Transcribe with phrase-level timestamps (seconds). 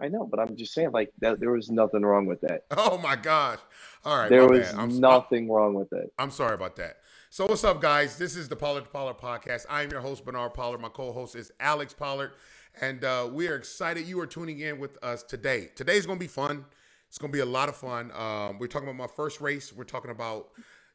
[0.00, 1.40] I know, but I'm just saying, like that.
[1.40, 2.64] There was nothing wrong with that.
[2.70, 3.58] Oh my gosh!
[4.04, 4.74] All right, there was bad.
[4.74, 6.12] I'm, nothing wrong with it.
[6.18, 6.98] I'm sorry about that.
[7.28, 8.16] So what's up, guys?
[8.16, 9.66] This is the Pollard to Pollard podcast.
[9.68, 10.80] I'm your host Bernard Pollard.
[10.80, 12.32] My co-host is Alex Pollard,
[12.80, 15.68] and uh, we are excited you are tuning in with us today.
[15.76, 16.64] Today's gonna be fun.
[17.08, 18.10] It's gonna be a lot of fun.
[18.12, 19.72] Um, we're talking about my first race.
[19.72, 20.48] We're talking about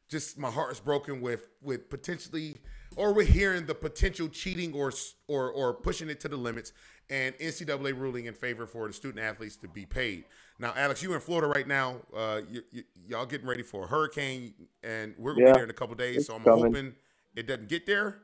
[0.08, 2.56] just my heart is broken with with potentially,
[2.96, 4.92] or we're hearing the potential cheating or
[5.28, 6.72] or or pushing it to the limits,
[7.10, 10.24] and NCAA ruling in favor for the student athletes to be paid.
[10.58, 11.96] Now, Alex, you in Florida right now.
[12.14, 12.40] Uh,
[13.08, 15.94] y'all getting ready for a hurricane, and we're gonna Yeah, be there in a couple
[15.94, 16.26] days.
[16.26, 16.64] So I'm coming.
[16.64, 16.94] hoping
[17.36, 18.22] it doesn't get there.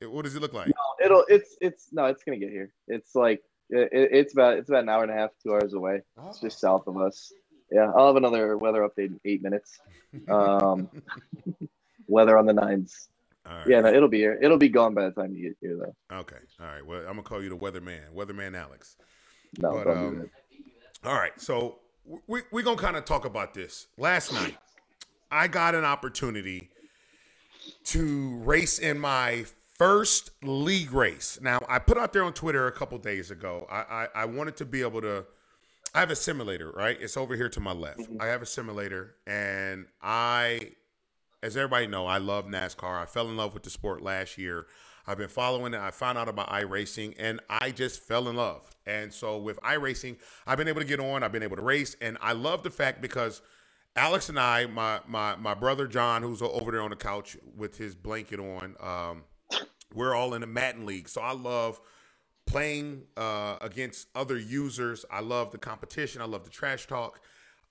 [0.00, 0.66] It- what does it look like?
[0.66, 1.24] No, it'll.
[1.28, 1.56] It's.
[1.60, 1.92] It's.
[1.92, 2.72] No, it's gonna get here.
[2.88, 3.42] It's like.
[3.70, 4.58] It, it's about.
[4.58, 6.02] It's about an hour and a half, two hours away.
[6.26, 7.32] It's just south of us.
[7.70, 9.78] Yeah, I'll have another weather update in eight minutes.
[10.28, 10.90] Um,
[12.06, 13.08] weather on the nines.
[13.44, 13.66] Right.
[13.66, 14.38] Yeah, no, it'll be here.
[14.40, 16.16] It'll be gone by the time you get here, though.
[16.18, 16.36] Okay.
[16.60, 16.86] All right.
[16.86, 18.96] Well, I'm gonna call you the weatherman, weatherman Alex.
[19.58, 21.08] No, But, don't do um, that.
[21.08, 21.78] All right, so
[22.28, 23.88] we we're gonna kind of talk about this.
[23.98, 24.56] Last night,
[25.30, 26.70] I got an opportunity
[27.86, 29.44] to race in my
[29.76, 31.40] first league race.
[31.42, 33.66] Now, I put out there on Twitter a couple days ago.
[33.70, 35.24] I, I I wanted to be able to.
[35.94, 36.96] I have a simulator, right?
[37.00, 38.00] It's over here to my left.
[38.18, 40.70] I have a simulator, and I,
[41.42, 43.02] as everybody know, I love NASCAR.
[43.02, 44.66] I fell in love with the sport last year.
[45.06, 45.80] I've been following it.
[45.80, 48.70] I found out about iRacing, and I just fell in love.
[48.86, 51.22] And so with iRacing, I've been able to get on.
[51.24, 53.42] I've been able to race, and I love the fact because
[53.96, 57.76] Alex and I, my my my brother John, who's over there on the couch with
[57.76, 59.24] his blanket on, um,
[59.92, 61.08] we're all in the Madden league.
[61.08, 61.80] So I love
[62.46, 65.04] playing uh, against other users.
[65.10, 66.22] I love the competition.
[66.22, 67.20] I love the trash talk.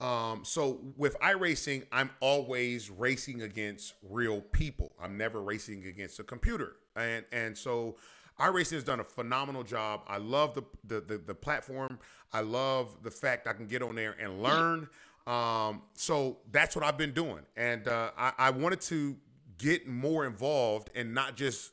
[0.02, 4.92] Um, so with iRacing, I'm always racing against real people.
[5.02, 6.78] I'm never racing against a computer.
[6.96, 7.98] And and so
[8.40, 10.02] iRacing has done a phenomenal job.
[10.08, 12.00] I love the the the, the platform.
[12.34, 14.90] I love the fact I can get on there and learn.
[15.28, 19.16] Um, so that's what I've been doing, and uh, I, I wanted to
[19.60, 21.72] get more involved and not just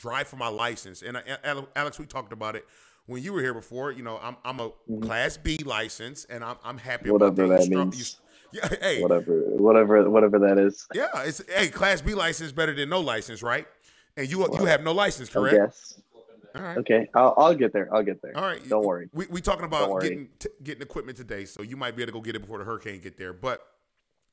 [0.00, 1.02] drive for my license.
[1.02, 2.66] And uh, Alex, we talked about it
[3.06, 3.92] when you were here before.
[3.92, 4.72] You know, I'm I'm a
[5.02, 7.98] Class B license, and I'm I'm happy about Whatever that means.
[7.98, 9.32] you- yeah, hey, Whatever.
[9.32, 10.10] Whatever.
[10.10, 10.88] Whatever that is.
[10.92, 13.66] yeah, it's hey, Class B license better than no license, right?
[14.16, 15.54] And you you have no license, correct?
[15.56, 16.00] Yes.
[16.56, 16.78] All right.
[16.78, 17.08] Okay.
[17.14, 17.88] I'll, I'll get there.
[17.94, 18.36] I'll get there.
[18.36, 18.60] All right.
[18.68, 19.08] Don't worry.
[19.12, 22.18] We we talking about getting t- getting equipment today, so you might be able to
[22.18, 23.32] go get it before the hurricane get there.
[23.32, 23.64] But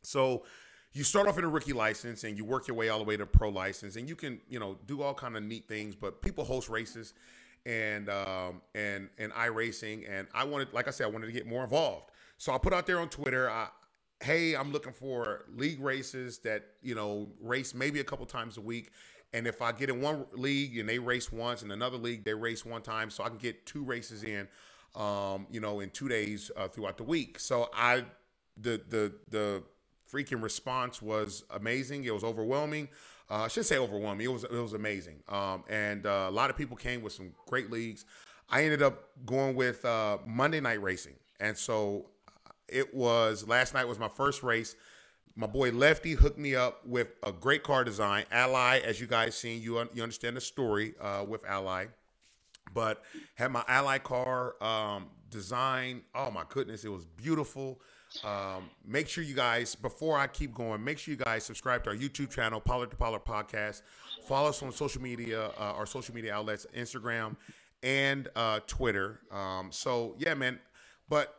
[0.02, 0.44] so
[0.98, 3.16] you start off in a rookie license and you work your way all the way
[3.16, 5.96] to pro license, and you can you know do all kind of neat things.
[5.96, 7.14] But people host races
[7.68, 11.46] and um and and iRacing and I wanted, like I said, I wanted to get
[11.46, 12.10] more involved.
[12.38, 13.50] So I put out there on Twitter.
[13.50, 13.68] I,
[14.24, 18.62] hey, I'm looking for league races that you know race maybe a couple times a
[18.62, 18.90] week.
[19.34, 22.34] And if I get in one league and they race once, and another league they
[22.34, 24.48] race one time, so I can get two races in,
[24.96, 27.38] um, you know, in two days uh, throughout the week.
[27.38, 28.06] So I,
[28.56, 29.64] the the the
[30.12, 32.04] freaking response was amazing.
[32.06, 32.90] It was overwhelming.
[33.30, 34.26] Uh, I should say overwhelming.
[34.26, 35.22] It was it was amazing.
[35.28, 38.06] Um, and uh, a lot of people came with some great leagues.
[38.50, 42.06] I ended up going with uh, Monday night racing, and so
[42.68, 44.76] it was last night was my first race.
[45.36, 48.26] My boy Lefty hooked me up with a great car design.
[48.32, 51.88] Ally, as you guys seen, you un- you understand the story uh, with Ally,
[52.74, 53.04] but
[53.36, 56.02] had my Ally car um, design.
[56.16, 57.80] Oh my goodness, it was beautiful.
[58.24, 61.92] Um, make sure you guys, before I keep going, make sure you guys subscribe to
[61.92, 63.82] our YouTube channel, Pollard to Pollard Podcast.
[64.28, 67.36] Follow us on social media, uh, our social media outlets, Instagram
[67.84, 69.20] and uh, Twitter.
[69.32, 70.60] Um, so yeah, man.
[71.10, 71.34] But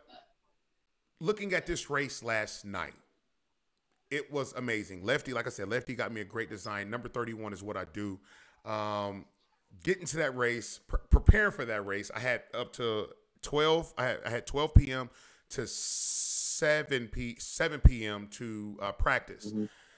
[1.21, 2.94] looking at this race last night,
[4.11, 5.05] it was amazing.
[5.05, 6.88] Lefty, like I said, Lefty got me a great design.
[6.88, 8.19] Number 31 is what I do.
[8.65, 9.27] Um,
[9.83, 13.09] getting to that race, pre- preparing for that race, I had up to
[13.43, 13.93] 12.
[13.99, 15.11] I had, I had 12 p.m.
[15.50, 18.28] to 7 p 7 p.m.
[18.32, 19.53] to uh, practice.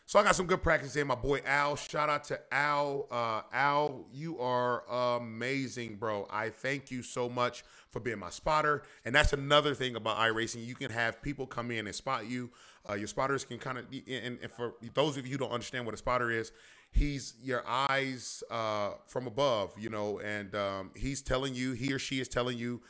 [0.07, 1.07] So I got some good practice in.
[1.07, 3.07] My boy Al, shout out to Al.
[3.13, 4.83] Uh, Al, you are
[5.21, 6.27] amazing, bro.
[6.29, 8.83] I thank you so much for being my spotter.
[9.05, 10.67] And that's another thing about iRacing.
[10.67, 12.51] You can have people come in and spot you.
[12.89, 15.87] Uh, your spotters can kind of, and, and for those of you who don't understand
[15.87, 16.51] what a spotter is,
[16.91, 22.01] he's your eyes uh, from above, you know, and um, he's telling you, he or
[22.01, 22.81] she is telling you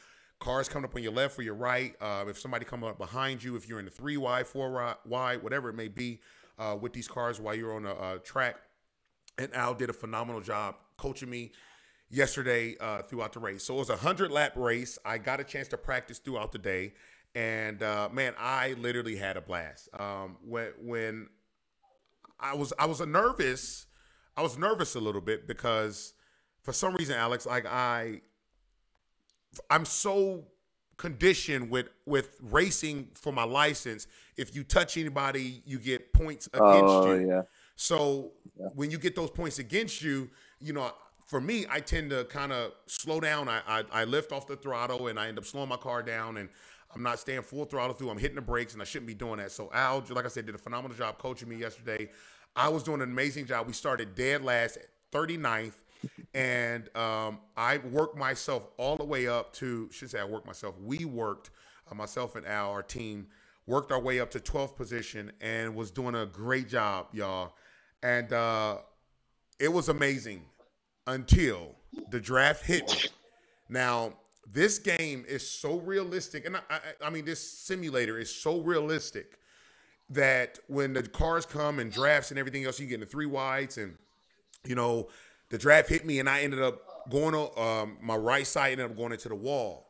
[0.41, 1.95] cars coming up on your left or your right.
[2.01, 4.97] Uh, if somebody coming up behind you, if you're in the three wide, four wi-
[5.07, 6.21] wide, whatever it may be,
[6.59, 8.57] uh, with these cars while you're on a, uh track.
[9.39, 11.53] And Al did a phenomenal job coaching me
[12.11, 13.65] yesterday uh, throughout the race.
[13.65, 14.99] So it was a hundred lap race.
[15.05, 16.95] I got a chance to practice throughout the day,
[17.35, 19.89] and uh, man, I literally had a blast.
[19.99, 21.29] Um, when when
[22.39, 23.87] I was I was nervous,
[24.37, 26.13] I was nervous a little bit because
[26.63, 28.21] for some reason, Alex, like I,
[29.71, 30.47] I'm so
[30.97, 34.07] conditioned with with racing for my license.
[34.37, 37.29] If you touch anybody, you get points oh, against Oh you.
[37.29, 37.43] yeah.
[37.77, 38.33] So
[38.75, 40.31] when you get those points against you,
[40.61, 40.93] you know,
[41.27, 43.49] for me, I tend to kind of slow down.
[43.49, 46.37] I, I I lift off the throttle and I end up slowing my car down
[46.37, 46.49] and
[46.95, 48.11] I'm not staying full throttle through.
[48.11, 49.53] I'm hitting the brakes and I shouldn't be doing that.
[49.53, 52.11] So Al, like I said, did a phenomenal job coaching me yesterday.
[52.57, 53.67] I was doing an amazing job.
[53.67, 55.75] We started dead last at 39th.
[56.35, 60.77] And um, I worked myself all the way up to, should say I worked myself.
[60.81, 61.51] We worked,
[61.91, 63.27] uh, myself and Al, our team,
[63.67, 67.55] worked our way up to 12th position and was doing a great job, y'all.
[68.03, 68.79] And uh,
[69.59, 70.45] it was amazing
[71.07, 71.75] until
[72.11, 73.11] the draft hit me.
[73.69, 74.15] Now,
[74.53, 79.39] this game is so realistic, and I, I, I mean, this simulator is so realistic
[80.09, 83.79] that when the cars come and drafts and everything else, you get into three wides,
[83.79, 83.97] and
[84.65, 85.09] you know,
[85.51, 88.91] the draft hit me, and I ended up going on um, my right side, ended
[88.91, 89.89] up going into the wall,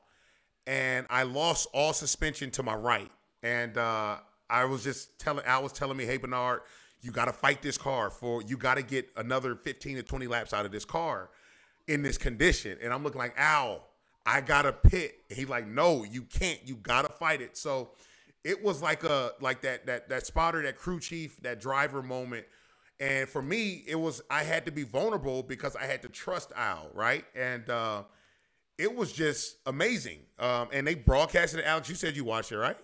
[0.67, 3.11] and I lost all suspension to my right,
[3.43, 4.17] and uh,
[4.49, 6.63] I was just telling, I was telling me, hey Bernard,
[7.03, 10.27] you got to fight this car for, you got to get another 15 to 20
[10.27, 11.31] laps out of this car
[11.89, 13.83] in this condition, and I'm looking like, ow.
[14.27, 15.15] I got to pit.
[15.31, 16.61] He's like, no, you can't.
[16.65, 17.57] You got to fight it.
[17.57, 17.93] So
[18.45, 22.47] it was like a like that that that spotter, that crew chief, that driver moment.
[23.01, 26.53] And for me, it was I had to be vulnerable because I had to trust
[26.55, 27.25] Al, right?
[27.35, 28.03] And uh
[28.79, 30.21] it was just amazing.
[30.39, 31.67] Um and they broadcasted it.
[31.67, 32.77] Alex, you said you watched it, right?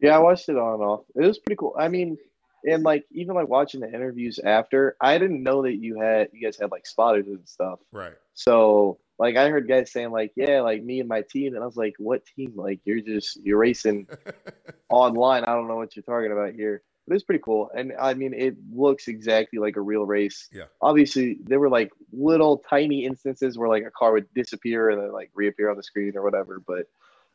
[0.00, 1.04] Yeah, I watched it on and off.
[1.14, 1.74] It was pretty cool.
[1.78, 2.18] I mean,
[2.64, 6.44] and like even like watching the interviews after, I didn't know that you had you
[6.44, 7.78] guys had like spotters and stuff.
[7.92, 8.14] Right.
[8.34, 11.66] So like I heard guys saying like, yeah, like me and my team, and I
[11.66, 12.52] was like, what team?
[12.56, 14.08] Like you're just you're racing
[14.88, 15.44] online.
[15.44, 16.82] I don't know what you're talking about here.
[17.08, 20.48] But it's pretty cool, and I mean, it looks exactly like a real race.
[20.52, 20.64] Yeah.
[20.82, 25.12] Obviously, there were like little tiny instances where like a car would disappear and then
[25.12, 26.60] like reappear on the screen or whatever.
[26.64, 26.86] But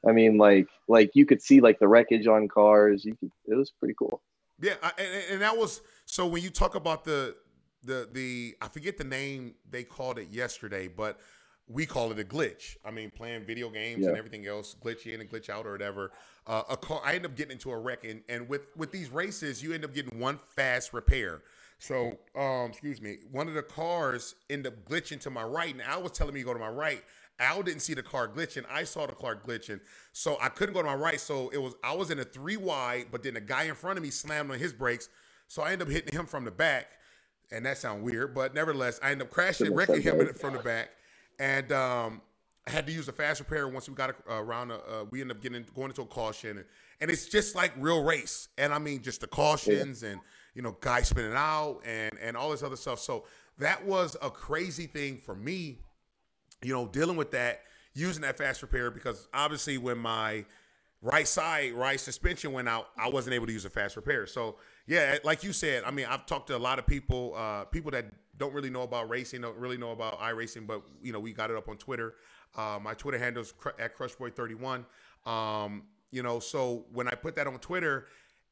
[0.08, 3.04] I mean, like like you could see like the wreckage on cars.
[3.04, 3.32] You could.
[3.48, 4.22] It was pretty cool.
[4.62, 7.36] Yeah, I, and, and that was so when you talk about the
[7.84, 11.20] the the I forget the name they called it yesterday, but
[11.68, 12.76] we call it a glitch.
[12.86, 14.10] I mean, playing video games Yeah.
[14.10, 16.12] and everything else, glitch in and glitch out or whatever.
[16.46, 19.10] Uh, a car, I end up getting into a wreck, and, and with with these
[19.10, 21.42] races, you end up getting one fast repair.
[21.80, 25.82] So, um, excuse me, one of the cars end up glitching to my right, and
[25.82, 27.04] Al was telling me to go to my right.
[27.40, 28.64] Al didn't see the car glitching.
[28.70, 29.80] I saw the car glitching,
[30.12, 31.20] so I couldn't go to my right.
[31.20, 33.98] So it was I was in a three wide, but then the guy in front
[33.98, 35.10] of me slammed on his brakes,
[35.48, 36.88] so I ended up hitting him from the back,
[37.52, 40.90] and that sounds weird, but nevertheless, I ended up crashing, wrecking him from the back,
[41.40, 42.22] and um,
[42.68, 44.72] I had to use a fast repair once we got uh, around.
[44.72, 46.66] Uh, uh, we ended up getting going into a caution, and,
[47.02, 48.48] and it's just like real race.
[48.58, 50.20] And I mean, just the cautions and
[50.56, 53.00] you know, guys spinning out and and all this other stuff.
[53.00, 53.26] So
[53.60, 55.80] that was a crazy thing for me,
[56.62, 57.62] you know, dealing with that,
[57.94, 60.46] using that fast repair because obviously when my
[61.02, 64.26] right side right suspension went out, I wasn't able to use a fast repair.
[64.26, 64.56] So
[64.88, 67.92] yeah, like you said, I mean, I've talked to a lot of people, uh, people
[67.92, 68.06] that
[68.38, 71.52] don't really know about racing, don't really know about iRacing, but you know, we got
[71.52, 72.16] it up on Twitter.
[72.56, 74.86] Uh, my Twitter handle is cr- at CrushBoy31.
[75.26, 78.08] Um, you know, so when I put that on Twitter,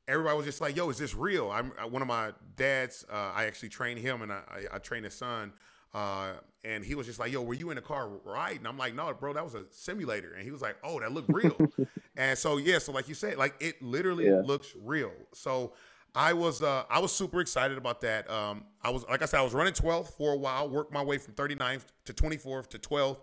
[0.08, 3.06] everybody was just like, "Yo, is this real?" I'm uh, one of my dads.
[3.12, 5.54] Uh, I actually trained him, and I, I, I trained his son.
[5.94, 6.32] Uh,
[6.64, 9.14] and he was just like, "Yo, were you in the car riding?" I'm like, "No,
[9.14, 11.56] bro, that was a simulator." And he was like, "Oh, that looked real."
[12.16, 14.42] and so yeah, so like you said, like it literally Yeah.
[14.44, 15.12] looks real.
[15.34, 15.74] So
[16.14, 18.30] I was uh, I was super excited about that.
[18.30, 21.04] Um, I was like I said, I was running 12th for a while, worked my
[21.04, 23.20] way from 39th to 24th to 12th,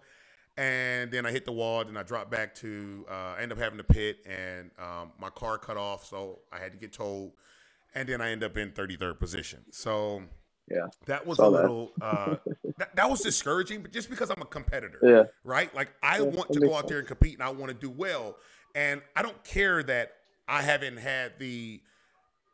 [0.57, 1.85] and then I hit the wall.
[1.85, 5.29] Then I dropped back to uh, I ended up having to pit, and um, my
[5.31, 7.33] car cut off, so I had to get towed,
[7.95, 9.65] and then I end up in 33rd position.
[9.71, 10.23] So
[10.71, 10.87] Yeah.
[11.07, 11.61] that was Saw a that.
[11.61, 12.39] little uh,
[12.79, 15.25] that, that was discouraging, but just because I'm a competitor, Yeah.
[15.45, 15.75] right?
[15.75, 17.91] Like I Yeah, want to go out there and compete, and I want to do
[17.91, 18.37] well,
[18.75, 20.13] and I don't care that
[20.49, 21.83] I haven't had the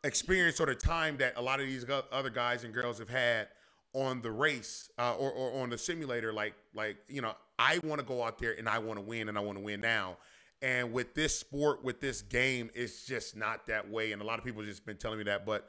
[0.05, 3.49] experience or the time that a lot of these other guys and girls have had
[3.95, 6.33] on the race uh, or, or on the simulator.
[6.33, 9.29] Like, like you know, I want to go out there and I want to win,
[9.29, 10.19] and I want to win now.
[10.63, 14.13] And with this sport, with this game, it's just not that way.
[14.13, 15.69] And a lot of people have just been telling me that, but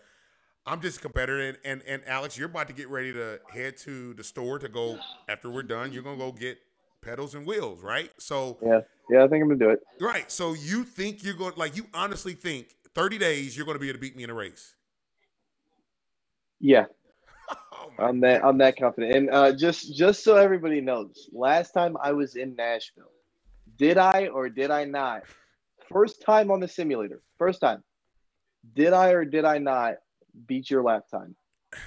[0.65, 1.41] I'm just a competitor.
[1.41, 4.69] And, and and Alex, you're about to get ready to head to the store to
[4.69, 4.99] go
[5.29, 5.93] after we're done.
[5.93, 6.57] You're gonna go get
[7.01, 8.09] pedals and wheels, right?
[8.17, 8.81] So Yeah.
[9.09, 9.23] Yeah.
[9.23, 9.81] I think I'm gonna do it.
[10.01, 10.31] Right.
[10.31, 13.89] So you think you're going like you honestly think 30 days you're going to be
[13.89, 14.75] able to beat me in a race?
[16.59, 16.85] Yeah.
[17.71, 19.15] Oh I'm that I'm that confident.
[19.15, 23.11] And uh, just just so everybody knows, last time I was in Nashville,
[23.77, 25.23] did I or did I not?
[25.91, 27.21] First time on the simulator.
[27.37, 27.83] First time.
[28.73, 29.95] Did I or did I not
[30.47, 31.35] beat your lap time?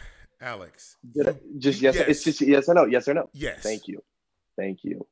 [0.40, 0.96] Alex.
[1.26, 2.08] I, just yes, Yes.
[2.08, 2.84] It's just yes or no.
[2.84, 3.28] Yes or no.
[3.32, 3.62] Yes.
[3.62, 4.02] Thank you.
[4.56, 5.04] Thank you.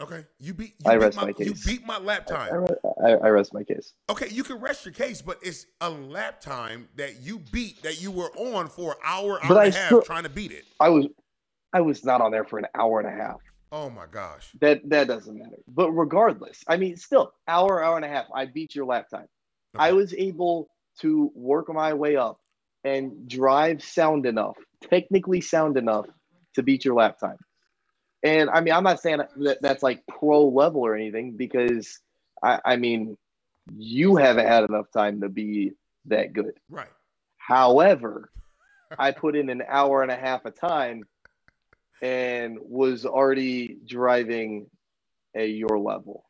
[0.00, 0.74] Okay, you beat.
[0.84, 1.46] You I beat rest my, my case.
[1.46, 2.66] You beat my lap time.
[3.04, 3.92] I, I rest my case.
[4.08, 8.00] Okay, you can rest your case, but it's a lap time that you beat that
[8.00, 10.30] you were on for an hour, hour But and I a half still- trying to
[10.30, 10.64] beat it.
[10.80, 11.06] I was
[11.72, 13.36] I was not on there for an hour and a half.
[13.72, 14.50] Oh my gosh.
[14.60, 15.58] That that doesn't matter.
[15.68, 18.24] But regardless, I mean, still hour, hour and a half.
[18.34, 19.26] I beat your lap time.
[19.76, 20.68] I was able
[21.00, 22.38] to work my way up
[22.84, 24.56] and drive sound enough,
[24.90, 26.06] technically sound enough
[26.54, 27.36] to beat your lap time.
[28.22, 31.98] And I mean, I'm not saying that that's like pro level or anything because
[32.42, 33.16] I, I mean,
[33.76, 35.72] you haven't had enough time to be
[36.06, 36.54] that good.
[36.68, 36.88] Right.
[37.38, 38.30] However,
[38.98, 41.04] I put in an hour and a half of time
[42.02, 44.66] and was already driving
[45.34, 46.24] at your level.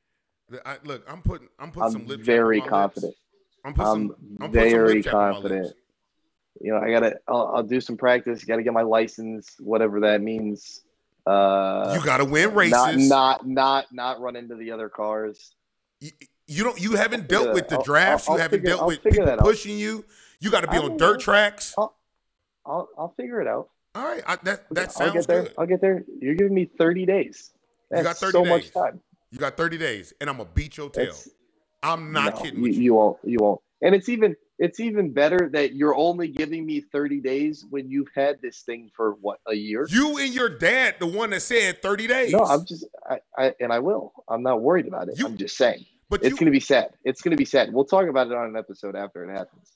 [0.65, 1.49] I, look, I'm putting.
[1.59, 2.21] I'm putting some I'm lip.
[2.21, 3.15] very on confident.
[3.65, 4.17] I'm putting I'm some.
[4.41, 5.77] I'm some very lip check on my confident.
[6.61, 7.21] You know, I gotta.
[7.29, 8.45] I'll, I'll do some practice.
[8.45, 10.83] Got to get my license, whatever that means.
[11.31, 12.75] Uh, You got to win races.
[13.09, 15.55] not not not not run into the other cars.
[16.01, 16.11] you,
[16.47, 16.81] you don't.
[16.81, 18.29] You haven't dealt with the I'll- drafts.
[18.29, 20.05] I'll- you haven't figure- dealt with people pushing you.
[20.41, 21.19] You got to be I on dirt know.
[21.19, 21.75] tracks.
[21.79, 23.69] I'll I'll figure it out.
[23.95, 25.43] All right, I, that that I'll sounds get there.
[25.45, 25.55] good.
[25.59, 26.05] I'll get there.
[26.21, 27.51] You're giving me 30 days.
[27.95, 28.51] You got 30 so days.
[28.51, 29.01] much time.
[29.33, 31.07] You got 30 days, and I'm gonna beat your tail.
[31.07, 31.29] That's-
[31.83, 32.81] I'm not no, kidding you, you.
[32.83, 33.19] you won't.
[33.25, 33.61] You won't.
[33.83, 38.11] And it's even it's even better that you're only giving me 30 days when you've
[38.15, 39.87] had this thing for what a year.
[39.91, 42.33] You and your dad, the one that said 30 days.
[42.33, 44.13] No, I'm just I, I and I will.
[44.29, 45.19] I'm not worried about it.
[45.19, 45.85] You- I'm just saying.
[46.09, 46.91] but It's you, gonna be sad.
[47.05, 47.73] It's gonna be sad.
[47.73, 49.73] We'll talk about it on an episode after it happens.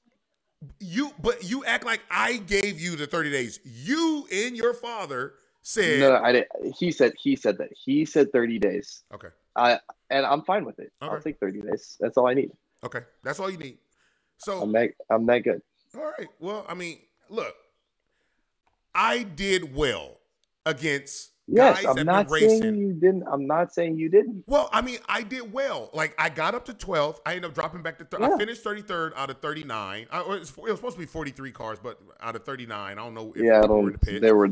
[0.81, 3.61] you, but you act like I gave you the 30 days.
[3.65, 6.49] You and your father said, No, no, I didn't.
[6.79, 7.71] He said he said that.
[7.75, 9.03] He said 30 days.
[9.15, 9.79] okay, I
[10.11, 10.93] and I'm fine with it.
[11.01, 11.97] I'll take 30 days.
[12.01, 12.51] That's all I need.
[12.85, 13.79] okay, that's all you need.
[14.39, 15.63] So, I'm that I'm that good.
[15.97, 16.29] all right.
[16.41, 16.99] Well, I mean,
[17.29, 17.55] look,
[18.95, 20.19] I did well
[20.67, 23.25] against Yes, guys I'm that not saying you didn't.
[23.31, 24.45] I'm not saying you didn't.
[24.47, 25.91] Well, I mean, I did well.
[25.93, 27.19] Like I got up to 12th.
[27.27, 28.05] I ended up dropping back to.
[28.05, 30.07] Thir- I finished 33rd out of 39.
[30.11, 32.95] I, it, was, it was supposed to be 43 cars, but out of 39, I
[32.95, 34.03] don't know if Yeah, I people were in don't.
[34.07, 34.19] the.
[34.21, 34.49] There were.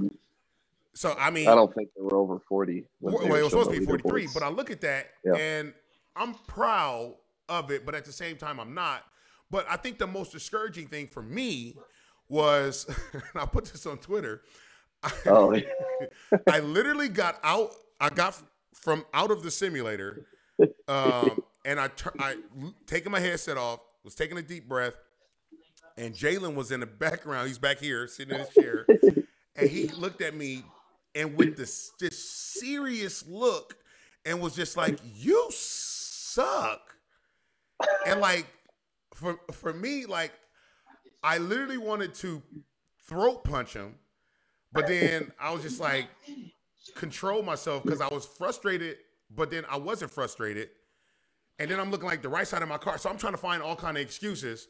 [0.93, 2.85] So I mean, I don't think there were over 40.
[3.01, 4.35] when well, it was supposed to be 43, leaderboards.
[4.35, 5.33] but I look at that Yeah.
[5.37, 5.73] and
[6.15, 7.15] I'm proud
[7.49, 9.03] of it, but at the same time, I'm not.
[9.53, 11.77] But I think the most discouraging thing for me
[12.29, 14.41] was, and I put this on Twitter.
[15.27, 15.55] Oh,
[16.49, 17.71] I literally got out.
[18.01, 18.41] I got
[18.75, 20.27] from out of the simulator,
[20.89, 22.37] um, and I tur- I
[22.87, 24.95] taking my headset off, was taking a deep breath,
[25.99, 27.49] and Jalen was in the background.
[27.49, 28.87] He's back here sitting in his chair,
[29.55, 30.65] and he looked at me
[31.15, 33.77] and with this this serious look,
[34.25, 36.97] and was just like, "You suck,"
[38.07, 38.47] and like
[39.15, 40.33] for for me, like
[41.23, 42.43] I literally wanted to
[43.07, 43.95] throat punch him.
[44.73, 46.07] But then I was just like,
[46.97, 48.97] control myself because I was frustrated,
[49.31, 50.71] but then I wasn't frustrated.
[51.59, 52.97] And then I'm looking like the right side of my car.
[52.97, 54.69] So I'm trying to find all kind of excuses.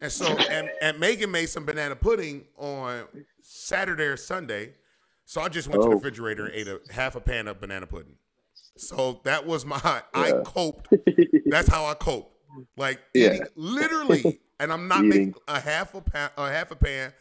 [0.00, 3.04] And so and, and Megan made some banana pudding on
[3.42, 4.74] Saturday or Sunday.
[5.24, 5.96] So I just went to the Oh.
[5.96, 8.16] refrigerator and ate a half a pan of banana pudding.
[8.76, 10.88] So that was my I coped.
[11.46, 12.33] That's how I cope.
[12.76, 13.26] Like Yeah.
[13.34, 15.28] eating literally, and I'm not Eating.
[15.28, 17.12] making a half a pan a half a pan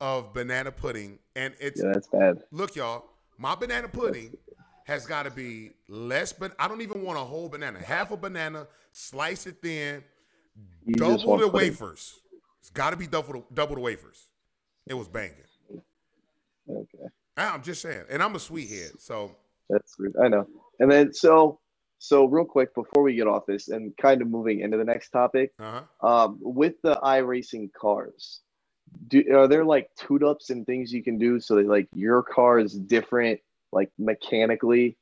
[0.00, 1.18] of banana pudding.
[1.34, 2.38] And it's yeah, that's bad.
[2.52, 3.04] look, y'all,
[3.38, 4.34] my banana pudding
[4.84, 7.80] has got to be less, but I don't even want a whole banana.
[7.80, 10.04] Half a banana, slice it thin,
[10.84, 11.70] You double the pudding.
[11.70, 12.14] wafers.
[12.60, 14.28] It's got to be double the, double the wafers.
[14.86, 15.34] It was banging.
[16.68, 19.36] Okay, ah, I'm just saying, and I'm a sweethead, so
[19.68, 20.14] that's weird.
[20.22, 20.46] I know.
[20.80, 21.60] And then so
[21.98, 25.10] so real quick before we get off this and kind of moving into the next
[25.10, 28.40] topic, uh um, with the iRacing cars,
[29.08, 32.22] do are there like tune ups and things you can do so that like your
[32.22, 33.40] car is different
[33.72, 34.96] like mechanically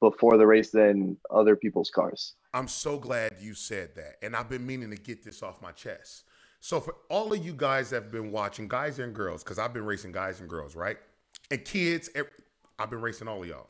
[0.00, 2.34] before the race than other people's cars?
[2.54, 5.72] I'm so glad you said that, and I've been meaning to get this off my
[5.72, 6.24] chest.
[6.60, 9.72] So for all of you guys that have been watching, guys and girls, because I've
[9.72, 10.96] been racing guys and girls, right?
[11.50, 12.08] And kids,
[12.78, 13.68] I've been racing all of y'all.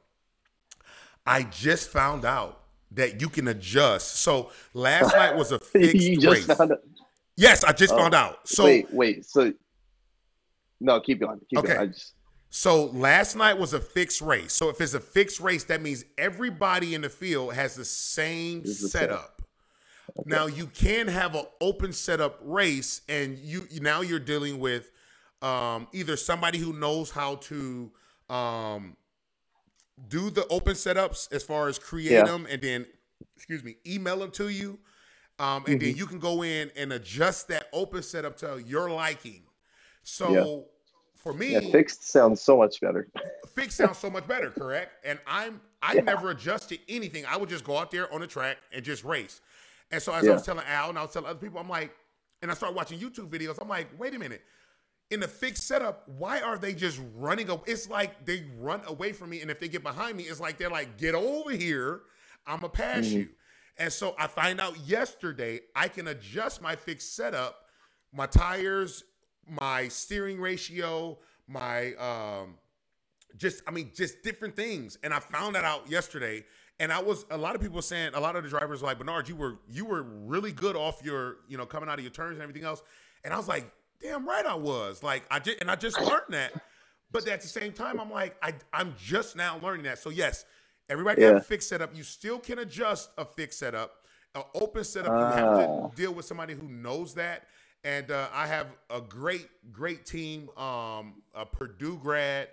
[1.26, 2.61] I just found out
[2.93, 4.17] that you can adjust.
[4.17, 6.61] So last night was a fixed race.
[7.37, 8.47] Yes, I just Oh, found out.
[8.49, 9.25] So wait, wait.
[9.25, 9.52] So
[10.81, 11.41] no, keep going.
[11.49, 11.75] Keep Okay.
[11.75, 11.79] going.
[11.79, 12.14] I just
[12.50, 14.52] So last night was a fixed race.
[14.52, 18.64] So if it's a fixed race, that means everybody in the field has the same
[18.64, 19.00] Is the same.
[19.02, 19.43] setup.
[20.26, 24.91] Now you can have an open setup race, and you now you're dealing with
[25.41, 27.91] um, either somebody who knows how to
[28.29, 28.97] um,
[30.09, 32.25] do the open setups as far as create Yeah.
[32.25, 32.87] them, and then
[33.37, 34.78] excuse me, email them to you,
[35.38, 35.78] um, and Mm-hmm.
[35.78, 39.42] then you can go in and adjust that open setup to your liking.
[40.02, 40.47] So Yeah.
[41.16, 43.09] for me, yeah, fixed sounds so much better.
[43.54, 44.92] fixed sounds so much better, correct?
[45.04, 47.26] And I'm I never adjusted anything.
[47.26, 49.40] I would just go out there on the track and just race.
[49.90, 50.28] And so as.
[50.28, 51.92] I was telling Al and I was telling other people, I'm like,
[52.40, 53.59] and I started watching YouTube videos.
[53.61, 54.42] I'm like, wait a minute.
[55.12, 57.50] In the fixed setup, why are they just running?
[57.50, 57.69] Up?
[57.69, 60.57] It's like they run away from me, and if they get behind me, it's like
[60.57, 62.00] they're like, "Get over here!
[62.47, 63.19] I'm gonna pass mm-hmm.
[63.19, 63.28] you."
[63.76, 67.66] And so I find out yesterday I can adjust my fixed setup,
[68.11, 69.04] my tires,
[69.47, 72.54] my steering ratio, my um,
[73.37, 74.97] just I mean just different things.
[75.02, 76.45] And I found that out yesterday.
[76.81, 78.99] And I was a lot of people saying a lot of the drivers were like
[78.99, 82.12] Bernard, you were you were really good off your you know coming out of your
[82.12, 82.83] turns and everything else.
[83.25, 83.71] And I was like,
[84.02, 85.02] damn right I was.
[85.02, 86.52] Like I just and I just learned that.
[87.11, 89.99] But at the same time, I'm like I I'm just now learning that.
[89.99, 90.44] So yes,
[90.88, 91.28] everybody yeah.
[91.28, 91.94] have a fixed setup.
[91.97, 93.97] You still can adjust a fixed setup.
[94.35, 95.88] An open setup, you have to ah.
[95.88, 97.44] deal with somebody who knows that.
[97.85, 102.49] And uh, I have a great, great team, um, a Purdue grad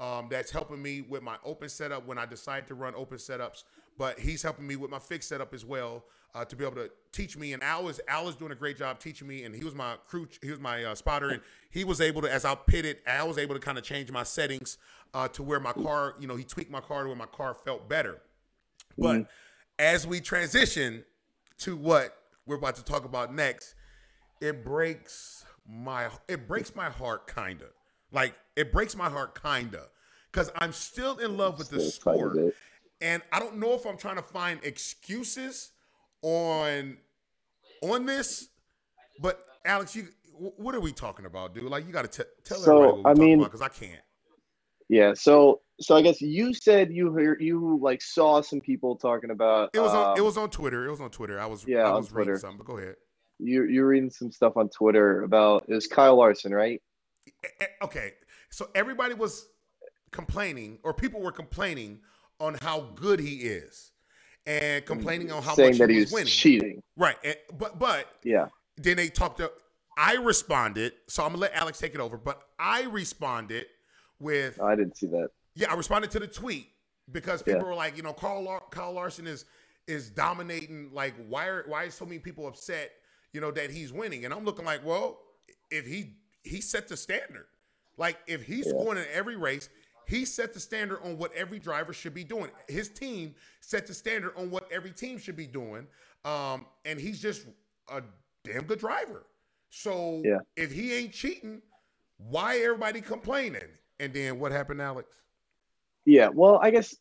[0.00, 3.62] um, that's helping me with my open setup when I decide to run open setups.
[3.98, 6.90] But he's helping me with my fix setup as well uh, to be able to
[7.12, 7.52] teach me.
[7.52, 9.44] And Al is Al is doing a great job teaching me.
[9.44, 12.32] And he was my crew, he was my uh, spotter, and he was able to,
[12.32, 14.78] as I pitted, Al was able to kind of change my settings
[15.14, 17.54] uh, to where my car, you know, he tweaked my car to where my car
[17.54, 18.22] felt better.
[18.96, 19.22] But mm-hmm.
[19.78, 21.04] as we transition
[21.58, 23.74] to what we're about to talk about next,
[24.40, 27.66] it breaks my it breaks my heart kinda.
[28.10, 29.84] Like it breaks my heart kinda.
[30.32, 32.54] Cause I'm still in love with the sport.
[33.02, 35.72] And I don't know if I'm trying to find excuses
[36.22, 36.96] on
[37.82, 38.48] on this,
[39.20, 41.64] but Alex, you what are we talking about, dude?
[41.64, 44.00] Like you got to tell so, everybody what I mean, because I can't.
[44.88, 49.30] Yeah, so so I guess you said you heard you like saw some people talking
[49.30, 49.70] about.
[49.74, 50.86] It was on it um, was on Twitter.
[50.86, 51.40] It was on Twitter.
[51.40, 52.38] I was yeah I was on Twitter.
[52.38, 52.58] something.
[52.58, 52.94] But go ahead
[53.42, 56.80] you you're reading some stuff on Twitter about is Kyle Larson, right?
[57.82, 58.12] Okay,
[58.50, 59.48] so everybody was
[60.12, 62.00] complaining, or people were complaining
[62.42, 63.92] on how good he is,
[64.46, 64.86] and mm-hmm.
[64.86, 66.28] complaining on how saying much that he was winning.
[66.28, 66.82] cheating.
[66.96, 69.50] Right, and, but but yeah, then they talked to.
[69.96, 72.16] I responded, so I'm gonna let Alex take it over.
[72.16, 73.66] But I responded
[74.18, 74.60] with.
[74.60, 75.28] I didn't see that.
[75.54, 76.68] Yeah, I responded to the tweet
[77.10, 77.66] because people yeah.
[77.66, 79.44] were like, you know, Carl Lar- Kyle Larson is
[79.86, 80.90] is dominating.
[80.92, 82.92] Like, why are why are so many people upset
[83.32, 84.24] you know, that he's winning.
[84.24, 85.18] And I'm looking like, well,
[85.70, 87.46] if he he set the standard.
[87.96, 88.72] Like if he's yeah.
[88.72, 89.68] scoring in every race,
[90.12, 92.50] he set the standard on what every driver should be doing.
[92.68, 95.86] His team set the standard on what every team should be doing.
[96.26, 97.46] Um, and he's just
[97.90, 98.02] a
[98.44, 99.24] damn good driver.
[99.70, 100.40] So yeah.
[100.54, 101.62] if he ain't cheating,
[102.18, 103.70] why everybody complaining?
[104.00, 105.08] And then what happened, Alex?
[106.04, 106.94] Yeah, well, I guess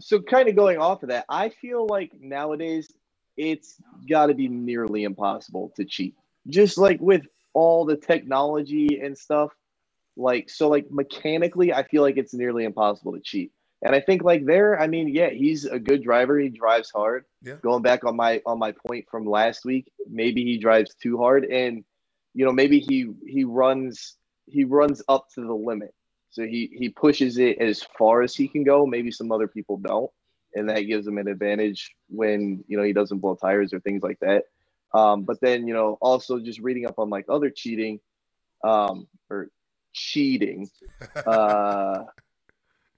[0.00, 0.22] so.
[0.22, 2.90] Kind of going off of that, I feel like nowadays
[3.36, 3.74] it's
[4.08, 6.14] got to be nearly impossible to cheat.
[6.48, 9.50] Just like with all the technology and stuff,
[10.20, 13.52] like so, like mechanically, I feel like it's nearly impossible to cheat.
[13.82, 16.38] And I think like there, I mean, yeah, he's a good driver.
[16.38, 17.24] He drives hard.
[17.42, 17.54] Yeah.
[17.62, 21.44] Going back on my on my point from last week, maybe he drives too hard,
[21.44, 21.84] and
[22.34, 25.94] you know maybe he he runs he runs up to the limit.
[26.30, 28.86] So he he pushes it as far as he can go.
[28.86, 30.10] Maybe some other people don't
[30.54, 34.02] and that gives him an advantage when you know he doesn't blow tires or things
[34.02, 34.44] like that.
[34.92, 38.00] Um, but then you know also just reading up on like other cheating
[38.64, 39.50] um, or
[39.92, 40.68] cheating.
[41.14, 42.04] Uh,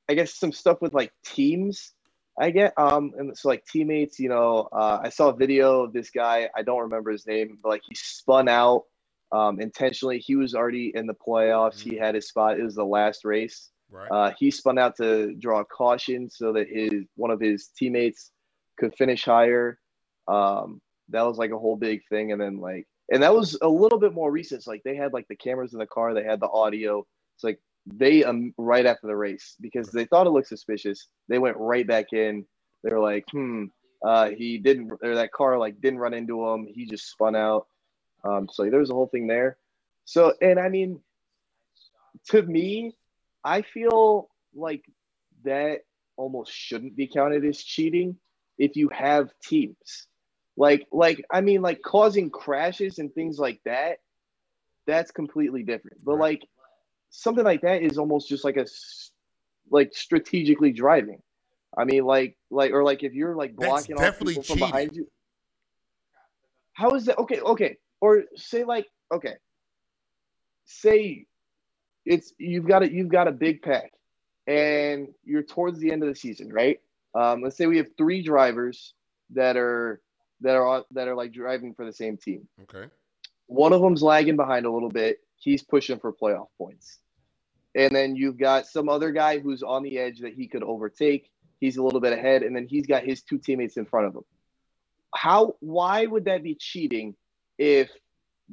[0.09, 1.93] I guess some stuff with like teams.
[2.39, 4.19] I get um and so like teammates.
[4.19, 6.49] You know, uh, I saw a video of this guy.
[6.55, 8.85] I don't remember his name, but like he spun out
[9.33, 10.19] um, intentionally.
[10.19, 11.79] He was already in the playoffs.
[11.79, 11.91] Mm-hmm.
[11.91, 12.59] He had his spot.
[12.59, 13.71] It was the last race.
[13.91, 14.09] Right.
[14.11, 18.31] Uh, he spun out to draw a caution so that his one of his teammates
[18.79, 19.79] could finish higher.
[20.29, 23.69] Um, that was like a whole big thing, and then like, and that was a
[23.69, 24.61] little bit more recent.
[24.61, 27.07] It's like they had like the cameras in the car, they had the audio.
[27.37, 31.09] It's like they um right after the race because they thought it looked suspicious.
[31.29, 32.45] They went right back in.
[32.83, 33.67] They were like, hmm,
[34.05, 36.67] uh, he didn't, or that car like didn't run into him.
[36.67, 37.67] He just spun out.
[38.25, 39.57] Um, so there's a whole thing there.
[40.05, 41.01] So, and I mean,
[42.31, 42.97] to me,
[43.45, 44.85] I feel like
[45.45, 45.81] that
[46.17, 48.17] almost shouldn't be counted as cheating
[48.59, 50.07] if you have teams.
[50.57, 53.99] Like, like I mean, like causing crashes and things like that.
[54.87, 56.05] That's completely different.
[56.05, 56.47] But like
[57.11, 58.67] something like that is almost just like a
[59.71, 61.23] like strategically driving.
[61.77, 65.09] I mean, like, like, or like if you're like blocking off people from behind you.
[66.75, 67.19] How is that?
[67.19, 67.77] Okay, okay.
[68.01, 69.35] Or say like, okay.
[70.65, 71.27] Say
[72.05, 73.93] it's you've got a you've got a big pack,
[74.47, 76.81] and you're towards the end of the season, right?
[77.15, 78.95] Um, let's say we have three drivers
[79.31, 80.01] that are
[80.43, 82.49] that are that are like driving for the same team.
[82.63, 82.87] Okay.
[83.47, 85.19] One of them's lagging behind a little bit.
[85.37, 86.99] He's pushing for playoff points.
[87.75, 91.31] And then you've got some other guy who's on the edge that he could overtake.
[91.59, 94.15] He's a little bit ahead, and then he's got his two teammates in front of
[94.17, 94.25] him.
[95.15, 95.57] How?
[95.61, 97.15] Why would that be cheating
[97.59, 97.91] if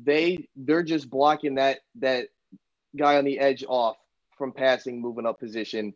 [0.01, 2.27] they they're just blocking that that
[2.97, 3.97] guy on the edge off
[4.37, 5.93] from passing, moving up position,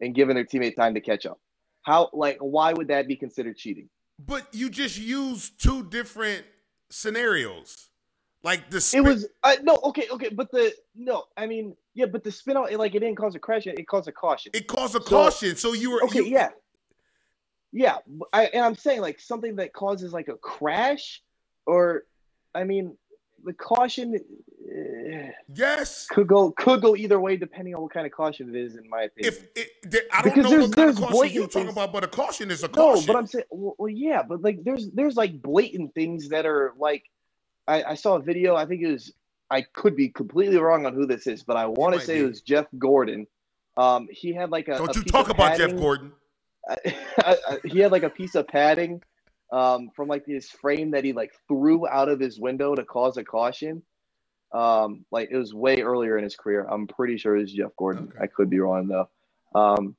[0.00, 1.38] and giving their teammate time to catch up?
[1.82, 2.10] How?
[2.12, 3.88] Like, why would that be considered cheating?
[4.18, 6.44] But you just used two different
[6.90, 7.88] scenarios.
[8.42, 12.06] Like the spin- it was uh, no okay okay, but the no, I mean yeah,
[12.06, 14.52] but the spin out like it didn't cause a crash, it caused a caution.
[14.54, 16.50] It caused a so, caution, so you were okay, you, yeah,
[17.72, 17.96] yeah.
[18.32, 21.20] I, and I'm saying like something that causes like a crash,
[21.66, 22.04] or
[22.54, 22.96] I mean
[23.44, 24.18] the caution.
[25.54, 28.76] Yes, could go could go either way depending on what kind of caution it is,
[28.76, 29.34] in my opinion.
[29.54, 32.08] If it, I don't because know what kind of caution you're talking about, but a
[32.08, 33.06] caution is a caution.
[33.06, 36.46] No, but I'm saying, well, well, yeah, but like there's there's like blatant things that
[36.46, 37.04] are like
[37.66, 38.56] I, I saw a video.
[38.56, 39.12] I think it was.
[39.50, 42.20] I could be completely wrong on who this is, but I want to say be.
[42.20, 43.26] it was Jeff Gordon.
[43.76, 44.76] Um, he had like a.
[44.78, 46.12] Don't a you talk about Jeff Gordon?
[47.64, 49.02] he had like a piece of padding
[49.52, 53.16] um, from like his frame that he like threw out of his window to cause
[53.16, 53.82] a caution.
[54.52, 56.66] Um, like it was way earlier in his career.
[56.68, 58.08] I'm pretty sure it was Jeff Gordon.
[58.10, 58.24] Okay.
[58.24, 59.08] I could be wrong though.
[59.54, 59.96] Um,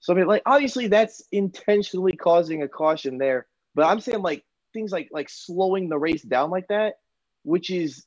[0.00, 4.44] so I mean, like obviously that's intentionally causing a caution there, but I'm saying like
[4.72, 6.98] things like like slowing the race down like that,
[7.42, 8.06] which is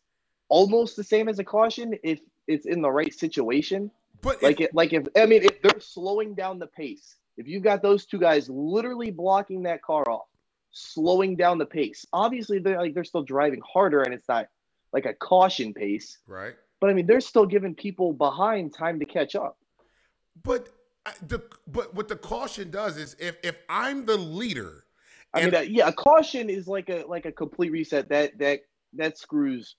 [0.49, 3.91] almost the same as a caution if it's in the right situation.
[4.21, 7.47] But like if, it, like if I mean if they're slowing down the pace, if
[7.47, 10.27] you've got those two guys literally blocking that car off,
[10.71, 14.47] slowing down the pace, obviously they're like they're still driving harder and it's not
[14.93, 16.17] like a caution pace.
[16.27, 16.55] Right.
[16.79, 19.57] But I mean they're still giving people behind time to catch up.
[20.43, 20.69] But
[21.25, 24.83] the but what the caution does is if if I'm the leader
[25.33, 28.61] I mean, uh, yeah, a caution is like a like a complete reset that that
[28.93, 29.75] that screws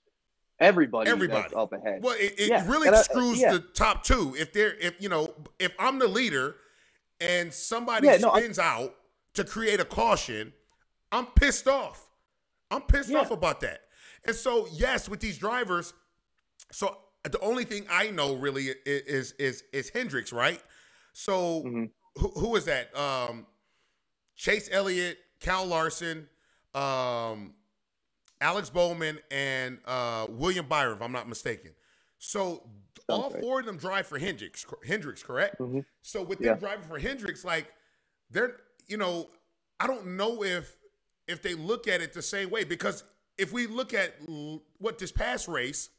[0.59, 2.03] everybody, everybody up ahead.
[2.03, 2.65] Well, it, it yeah.
[2.67, 3.53] really uh, screws yeah.
[3.53, 4.35] the top two.
[4.37, 6.55] If they're if you know if I'm the leader
[7.19, 8.95] and somebody yeah, no, spins I, out
[9.33, 10.53] to create a caution,
[11.11, 12.05] I'm pissed off.
[12.71, 13.81] I'm pissed off about that.
[14.25, 15.93] And so yes, with these drivers,
[16.71, 20.61] so the only thing I know really is is is, Hendricks, right?
[21.13, 21.85] So mm-hmm.
[22.15, 22.95] who, who is that?
[22.97, 23.45] Um,
[24.35, 26.27] Chase Elliott, Kyle Larson,
[26.73, 27.53] um,
[28.39, 31.71] Alex Bowman, and uh, William Byron, if I'm not mistaken.
[32.19, 32.63] So
[33.09, 33.41] Sounds all right.
[33.41, 35.59] four of them drive for Hendricks, Hendricks, correct?
[35.59, 35.79] Mm-hmm.
[36.01, 37.71] So with them driving for Hendricks, like
[38.29, 39.29] they're, you know,
[39.79, 40.75] I don't know if
[41.27, 43.03] if they look at it the same way because
[43.39, 44.15] if we look at
[44.77, 45.89] what this past race,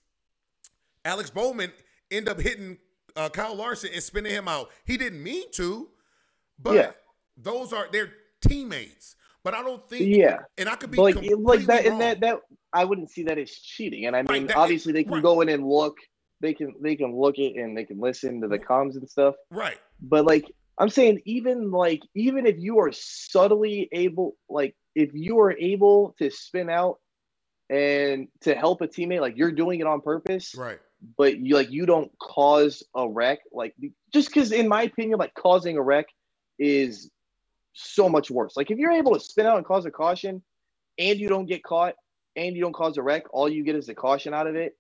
[1.05, 1.73] Alex Bowman
[2.11, 2.77] end up hitting
[3.17, 4.71] uh, Kyle Larson and spinning him out.
[4.85, 5.89] He didn't mean to,
[6.59, 6.91] but yeah.
[7.37, 8.13] those are their
[8.47, 9.17] teammates.
[9.43, 10.15] But I don't think.
[10.15, 10.41] Yeah.
[10.59, 11.93] And I could be like like that wrong.
[11.93, 12.41] and that that
[12.75, 14.05] I wouldn't see that as cheating.
[14.07, 15.23] And I mean, right, that, obviously they can right.
[15.23, 15.97] go in and look.
[16.41, 19.35] They can they can look it and they can listen to the comms and stuff.
[19.51, 19.79] Right.
[20.03, 20.45] But like
[20.79, 26.15] I'm saying, even like even if you are subtly able, like if you are able
[26.19, 26.99] to spin out
[27.71, 30.55] and to help a teammate, like you're doing it on purpose.
[30.57, 30.79] Right.
[31.17, 33.75] But you like you don't cause a wreck, like
[34.13, 36.07] just because in my opinion, like causing a wreck
[36.59, 37.11] is
[37.73, 38.55] so much worse.
[38.57, 40.43] Like if you're able to spin out and cause a caution
[40.99, 41.95] and you don't get caught
[42.37, 44.77] and you don't cause a wreck, all you get is a caution out of it.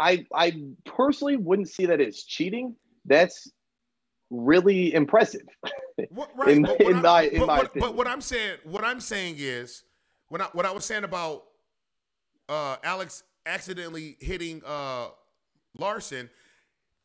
[0.00, 2.74] I I personally wouldn't see that as cheating.
[3.04, 3.52] That's
[4.30, 5.46] really impressive.
[6.08, 7.88] What, right, in, in I, my in but, my what, opinion.
[7.88, 9.84] But what I'm saying, what I'm saying is,
[10.30, 11.44] when I what I was saying about
[12.48, 15.08] uh, Alex accidentally hitting uh,
[15.76, 16.30] Larson,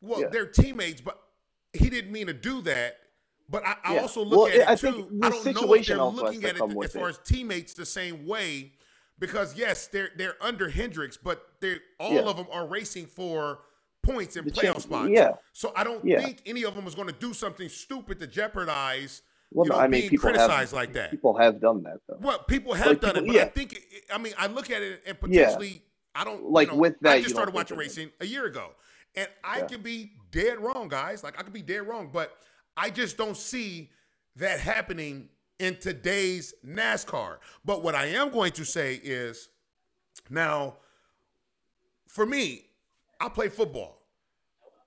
[0.00, 0.28] well, yeah.
[0.28, 1.20] they're teammates, but
[1.74, 2.96] he didn't mean to do that.
[3.48, 4.88] But I, I also look well, at it I too.
[5.22, 7.10] I don't know if they're looking at it as far it.
[7.10, 8.72] as teammates the same way,
[9.18, 12.20] because yes, they're they're under Hendricks, but they all yeah.
[12.22, 13.60] of them are racing for
[14.02, 15.10] points and playoff spots.
[15.10, 15.32] Yeah.
[15.52, 16.20] So I don't yeah.
[16.20, 19.22] think any of them is going to do something stupid to jeopardize.
[19.52, 21.10] Well, you know, I mean, being criticized have, like that.
[21.10, 22.18] People have done that though.
[22.20, 23.42] Well, people have like, done people, it, but yeah.
[23.42, 23.80] I think
[24.12, 25.82] I mean I look at it and potentially
[26.14, 27.12] I don't like you know, with that.
[27.12, 28.70] I just started watching racing a year ago,
[29.14, 31.22] and I can be dead wrong, guys.
[31.22, 32.36] Like I could be dead wrong, but
[32.76, 33.90] I just don't see
[34.36, 35.28] that happening
[35.58, 37.38] in today's NASCAR.
[37.64, 39.48] But what I am going to say is
[40.28, 40.76] now,
[42.06, 42.66] for me,
[43.20, 44.02] I play football.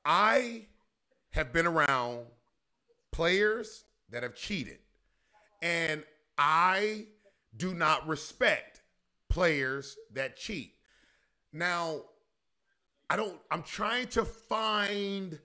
[0.06, 0.66] I
[1.32, 2.26] have been around
[3.12, 4.80] players that have cheated,
[5.62, 6.04] and
[6.38, 7.08] I
[7.56, 8.82] do not respect
[9.30, 10.74] players that cheat.
[11.52, 12.02] Now,
[13.10, 15.40] I don't, I'm trying to find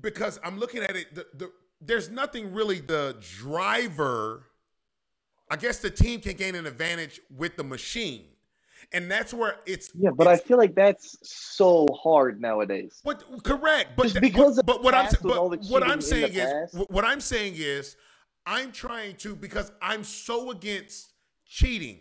[0.00, 1.14] because I'm looking at it.
[1.14, 4.44] The, the, there's nothing really the driver.
[5.50, 8.26] I guess the team can gain an advantage with the machine.
[8.92, 13.00] And that's where it's yeah, but it's, I feel like that's so hard nowadays.
[13.02, 13.90] What correct?
[13.96, 17.54] But Just because but, but what I'm but what I'm saying is what I'm saying
[17.56, 17.96] is
[18.46, 21.12] I'm trying to because I'm so against
[21.46, 21.98] cheating,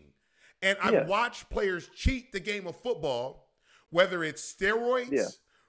[0.61, 1.05] and I yeah.
[1.05, 3.49] watch players cheat the game of football,
[3.89, 5.25] whether it's steroids, yeah.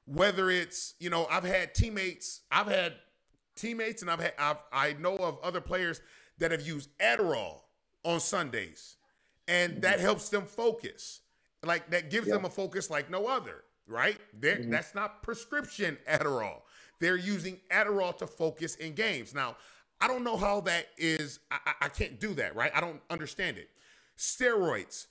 [0.07, 2.95] whether it's you know I've had teammates, I've had
[3.57, 6.01] teammates, and I've had I've, I know of other players
[6.39, 7.61] that have used Adderall
[8.05, 8.97] on Sundays,
[9.51, 9.81] and mm-hmm.
[9.81, 11.21] that helps them focus.
[11.63, 14.19] Like that gives them a focus like no other, right?
[14.41, 14.71] Mm-hmm.
[14.71, 16.63] That's not prescription Adderall.
[17.01, 19.35] They're using Adderall to focus in games.
[19.35, 19.57] Now,
[20.01, 21.41] I don't know how that is.
[21.51, 22.71] I, I can't do that, right?
[22.75, 23.69] I don't understand it.
[24.17, 25.07] Steroids.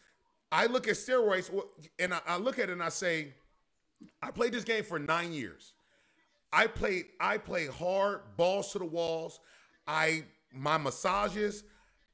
[0.52, 1.52] I look at steroids
[2.00, 3.34] and I, I look at it and I say,
[4.24, 5.74] I played this game for nine years.
[6.52, 9.40] I played I played hard, balls to the walls.
[9.86, 11.64] I my massages,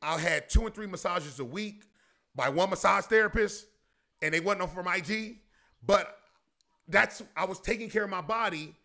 [0.01, 1.85] I had two and three massages a week
[2.35, 3.65] by one massage therapist,
[4.21, 5.37] and they wasn't from IG.
[5.85, 6.17] But
[6.87, 8.75] that's I was taking care of my body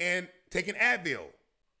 [0.00, 1.24] and taking Advil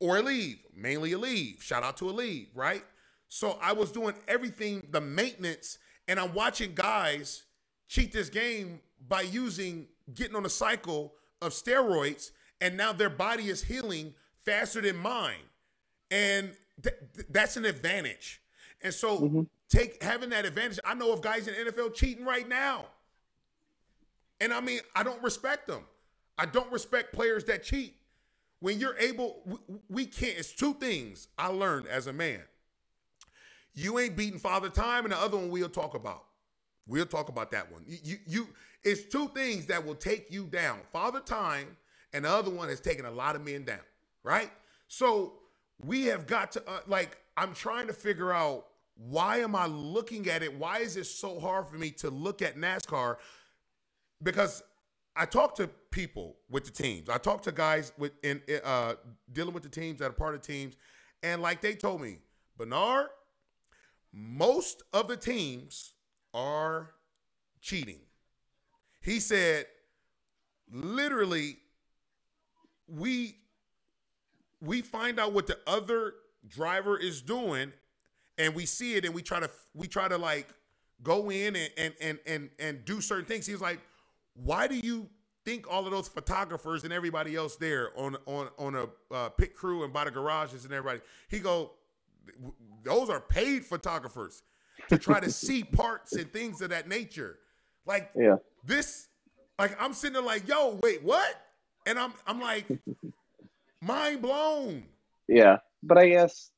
[0.00, 1.60] or Aleve, mainly Aleve.
[1.60, 2.84] Shout out to Aleve, right?
[3.28, 7.44] So I was doing everything, the maintenance, and I'm watching guys
[7.88, 13.48] cheat this game by using getting on a cycle of steroids, and now their body
[13.48, 15.42] is healing faster than mine.
[16.10, 16.96] And th-
[17.30, 18.40] that's an advantage.
[18.82, 19.42] And so mm-hmm.
[19.68, 20.78] Take having that advantage.
[20.84, 22.86] I know of guys in NFL cheating right now.
[24.40, 25.84] And I mean, I don't respect them.
[26.38, 27.94] I don't respect players that cheat.
[28.60, 29.56] When you're able, we,
[29.88, 30.38] we can't.
[30.38, 32.40] It's two things I learned as a man.
[33.74, 36.24] You ain't beating Father Time, and the other one we'll talk about.
[36.86, 37.82] We'll talk about that one.
[37.86, 38.48] You, you, you,
[38.82, 40.80] it's two things that will take you down.
[40.92, 41.76] Father Time,
[42.12, 43.80] and the other one has taken a lot of men down,
[44.22, 44.50] right?
[44.88, 45.34] So
[45.84, 47.18] we have got to uh, like.
[47.36, 50.56] I'm trying to figure out why am I looking at it?
[50.56, 53.16] Why is it so hard for me to look at NASCAR?
[54.22, 54.62] Because
[55.16, 57.08] I talk to people with the teams.
[57.08, 58.94] I talk to guys with in uh,
[59.32, 60.76] dealing with the teams that are part of teams,
[61.22, 62.18] and like they told me,
[62.56, 63.08] Bernard,
[64.12, 65.94] most of the teams
[66.32, 66.90] are
[67.60, 68.00] cheating.
[69.00, 69.66] He said,
[70.70, 71.58] literally,
[72.88, 73.36] we
[74.60, 76.14] we find out what the other
[76.48, 77.72] driver is doing,
[78.38, 80.48] and we see it, and we try to we try to like
[81.02, 83.46] go in and and and and, and do certain things.
[83.46, 83.80] He's like
[84.34, 85.08] why do you
[85.44, 89.54] think all of those photographers and everybody else there on on on a uh, pit
[89.54, 91.00] crew and by the garages and everybody?
[91.28, 91.72] He go,
[92.82, 94.42] those are paid photographers
[94.88, 97.38] to try to see parts and things of that nature.
[97.86, 98.36] Like yeah.
[98.64, 99.08] this,
[99.58, 101.40] like I'm sitting there like, yo, wait, what?
[101.86, 102.66] And I'm I'm like,
[103.80, 104.84] mind blown.
[105.28, 106.50] Yeah, but I guess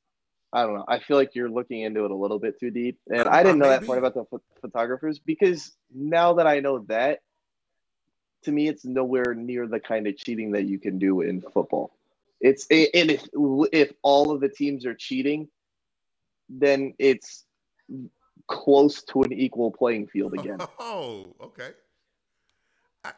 [0.53, 0.85] I don't know.
[0.87, 3.43] I feel like you're looking into it a little bit too deep, and I, I
[3.43, 4.25] didn't know that part about the
[4.61, 7.21] photographers because now that I know that,
[8.45, 11.93] to me, it's nowhere near the kind of cheating that you can do in football.
[12.41, 13.27] It's and if
[13.73, 15.49] if all of the teams are cheating,
[16.49, 17.45] then it's
[18.47, 20.59] close to an equal playing field again.
[20.79, 21.71] Oh, okay.
[23.05, 23.13] I,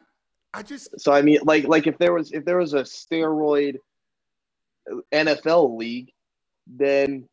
[0.54, 3.78] I just so I mean, like like if there was if there was a steroid
[5.12, 6.12] NFL league,
[6.68, 7.28] then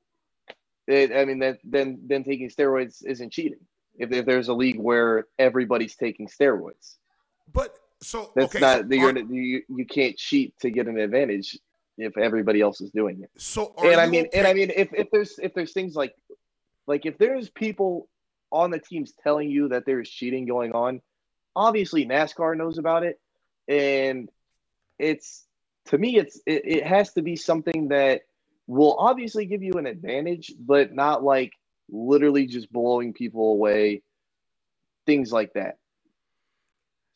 [0.87, 3.59] it, I mean that then then taking steroids isn't cheating.
[3.97, 6.95] If, if there's a league where everybody's taking steroids,
[7.53, 11.57] but so that's okay, not so are, you you can't cheat to get an advantage
[11.97, 13.29] if everybody else is doing it.
[13.37, 14.39] So and I mean okay?
[14.39, 16.13] and I mean if, if there's if there's things like
[16.87, 18.09] like if there's people
[18.51, 21.01] on the teams telling you that there's cheating going on,
[21.55, 23.19] obviously NASCAR knows about it,
[23.67, 24.29] and
[24.99, 25.45] it's
[25.85, 28.21] to me it's it, it has to be something that
[28.67, 31.53] will obviously give you an advantage, but not like
[31.89, 34.01] literally just blowing people away,
[35.05, 35.77] things like that.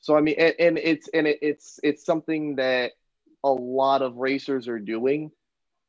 [0.01, 2.91] So I mean, and, and it's and it, it's it's something that
[3.43, 5.31] a lot of racers are doing.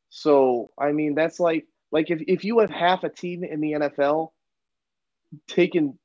[0.08, 3.72] So I mean, that's like like if if you have half a team in the
[3.72, 4.30] NFL
[5.46, 5.98] taking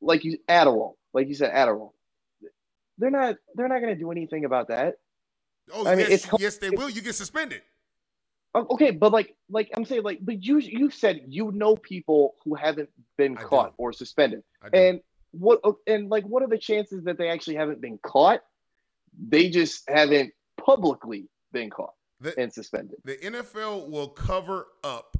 [0.00, 1.92] like you Adderall, like you said Adderall,
[2.98, 4.96] they're not they're not going to do anything about that.
[5.72, 6.88] Oh I yes, mean, it's, yes, they will.
[6.88, 7.62] You get suspended.
[8.58, 12.34] Oh, okay, but like like I'm saying like but you you said you know people
[12.44, 14.42] who haven't been caught or suspended.
[14.72, 18.40] And what and like what are the chances that they actually haven't been caught?
[19.28, 22.96] They just haven't publicly been caught the, and suspended.
[23.04, 25.16] The NFL will cover up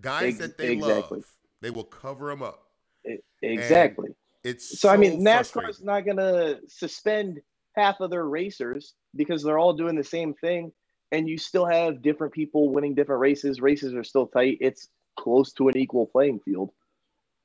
[0.00, 1.18] guys Ex- that they exactly.
[1.18, 1.26] love.
[1.60, 2.62] They will cover them up.
[3.04, 4.06] It, exactly.
[4.06, 4.94] And it's so, so.
[4.94, 7.40] I mean, NASCAR is not going to suspend
[7.74, 10.72] half of their racers because they're all doing the same thing,
[11.12, 13.60] and you still have different people winning different races.
[13.60, 14.58] Races are still tight.
[14.60, 16.70] It's close to an equal playing field.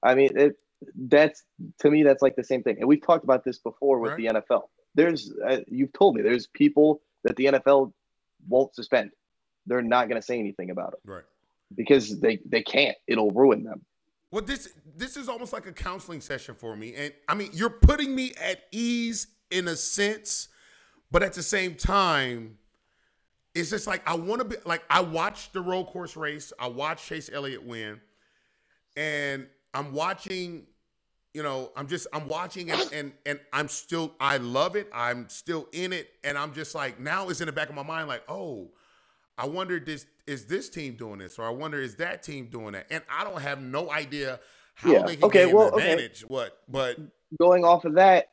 [0.04, 0.56] I mean, it
[0.95, 1.43] that's
[1.80, 2.78] to me that's like the same thing.
[2.80, 4.34] And we've talked about this before with Right.
[4.34, 4.63] the NFL.
[4.95, 7.93] There's uh, you've told me there's people that the NFL
[8.47, 9.12] won't suspend.
[9.67, 11.24] They're not going to say anything about it Right.
[11.76, 12.97] because they they can't.
[13.08, 13.86] It'll ruin them.
[14.32, 17.69] Well, this this is almost like a counseling session for me, and I mean, you're
[17.69, 20.47] putting me at ease in a sense,
[21.12, 22.58] but at the same time,
[23.54, 26.68] it's just like I want to be like I watched the road course race, I
[26.68, 28.00] watched Chase Elliott win,
[28.96, 30.68] and I'm watching.
[31.34, 34.90] You know, I'm just I'm watching and and and I'm still I love it.
[34.94, 37.84] I'm still in it, and I'm just like now it's in the back of my
[37.84, 38.72] mind like, oh,
[39.38, 42.74] I wonder this is this team doing this, or I wonder is that team doing
[42.74, 44.42] that, and I don't have no idea
[44.76, 45.04] how Yeah.
[45.04, 45.92] they can Okay, well, an okay.
[45.94, 46.26] advantage.
[46.28, 46.98] What, but
[47.40, 48.31] Going off of that,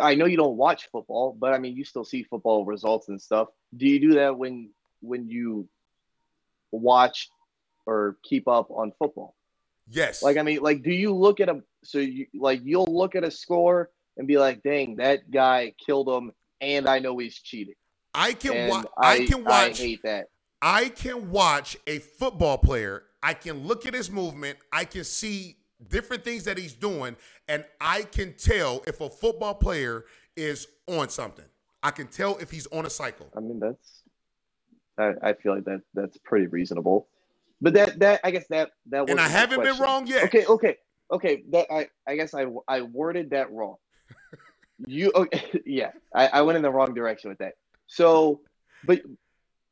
[0.00, 3.20] I know you don't watch football, but I mean you still see football results and
[3.20, 3.48] stuff.
[3.76, 5.68] Do you do that when when you
[6.72, 7.28] watch
[7.86, 9.34] or keep up on football?
[9.90, 13.14] yes, Like I mean, like do you look at a so you like you'll look
[13.14, 17.38] at a score and be like, dang, that guy killed him, and I know he's
[17.38, 17.74] cheating.
[18.14, 18.86] I can watch.
[18.98, 19.80] I, can watch.
[19.80, 20.26] I hate that.
[20.60, 23.04] I can watch a football player.
[23.22, 24.58] I can look at his movement.
[24.72, 27.16] I can see different things that he's doing,
[27.48, 30.04] and I can tell if a football player
[30.36, 31.44] is on something.
[31.82, 33.28] I can tell if he's on a cycle.
[33.36, 34.02] I mean, that's
[34.98, 37.08] I, I feel like that that's pretty reasonable.
[37.60, 40.24] But that that I guess that that And I haven't been wrong yet.
[40.24, 40.76] Okay, okay,
[41.10, 41.42] okay.
[41.50, 43.76] That I I guess I I worded that wrong.
[44.86, 45.42] You okay?
[45.66, 47.54] Yeah, I, I went in the wrong direction with that.
[47.88, 48.42] So,
[48.84, 49.02] but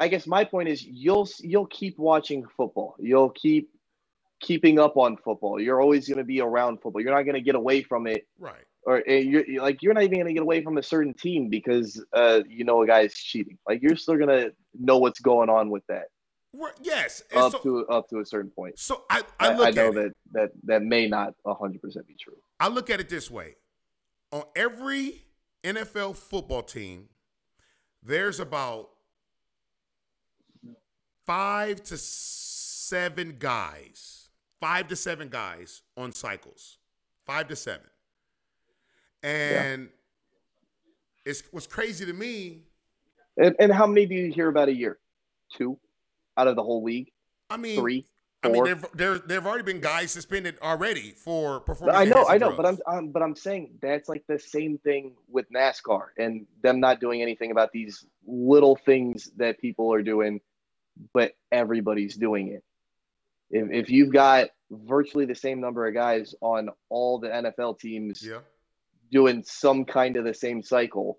[0.00, 2.96] I guess my point is you'll you'll keep watching football.
[2.98, 3.70] You'll keep
[4.40, 5.60] keeping up on football.
[5.60, 7.00] You're always going to be around football.
[7.02, 8.64] You're not going to get away from it Right.
[8.84, 12.04] or uh, you're like you're not even gonna get away from a certain team because
[12.12, 13.58] uh you know a guy's cheating.
[13.66, 16.06] Like you're still gonna know what's going on with that
[16.54, 16.72] Right.
[16.80, 17.22] Yes.
[17.30, 18.78] And up so, to up to a certain point.
[18.78, 19.94] so I, I, I I, know at it.
[19.94, 22.36] that that that may not hundred percent be true.
[22.60, 23.56] I look at it this way:
[24.32, 25.24] on every
[25.62, 27.08] NFL football team,
[28.02, 28.88] there's about
[31.26, 34.15] five to seven guys,
[34.60, 36.78] five to seven guys on cycles,
[37.24, 37.86] five to seven,
[39.22, 39.88] and
[41.24, 42.62] it's what's crazy to me.
[43.36, 44.98] And and how many do you hear about a year?
[45.52, 45.78] Two
[46.36, 47.10] out of the whole league.
[47.50, 48.06] I mean, Three.
[48.42, 51.98] I mean, there there there've already been guys suspended already for performance.
[51.98, 52.78] I know, I know, but I'm.
[52.86, 57.22] I'm but I'm saying that's like the same thing with NASCAR and them not doing
[57.22, 60.40] anything about these little things that people are doing,
[61.12, 62.62] but everybody's doing it.
[63.50, 68.22] If if you've got virtually the same number of guys on all the NFL teams
[68.26, 68.38] yeah.
[69.12, 71.18] doing some kind of the same cycle,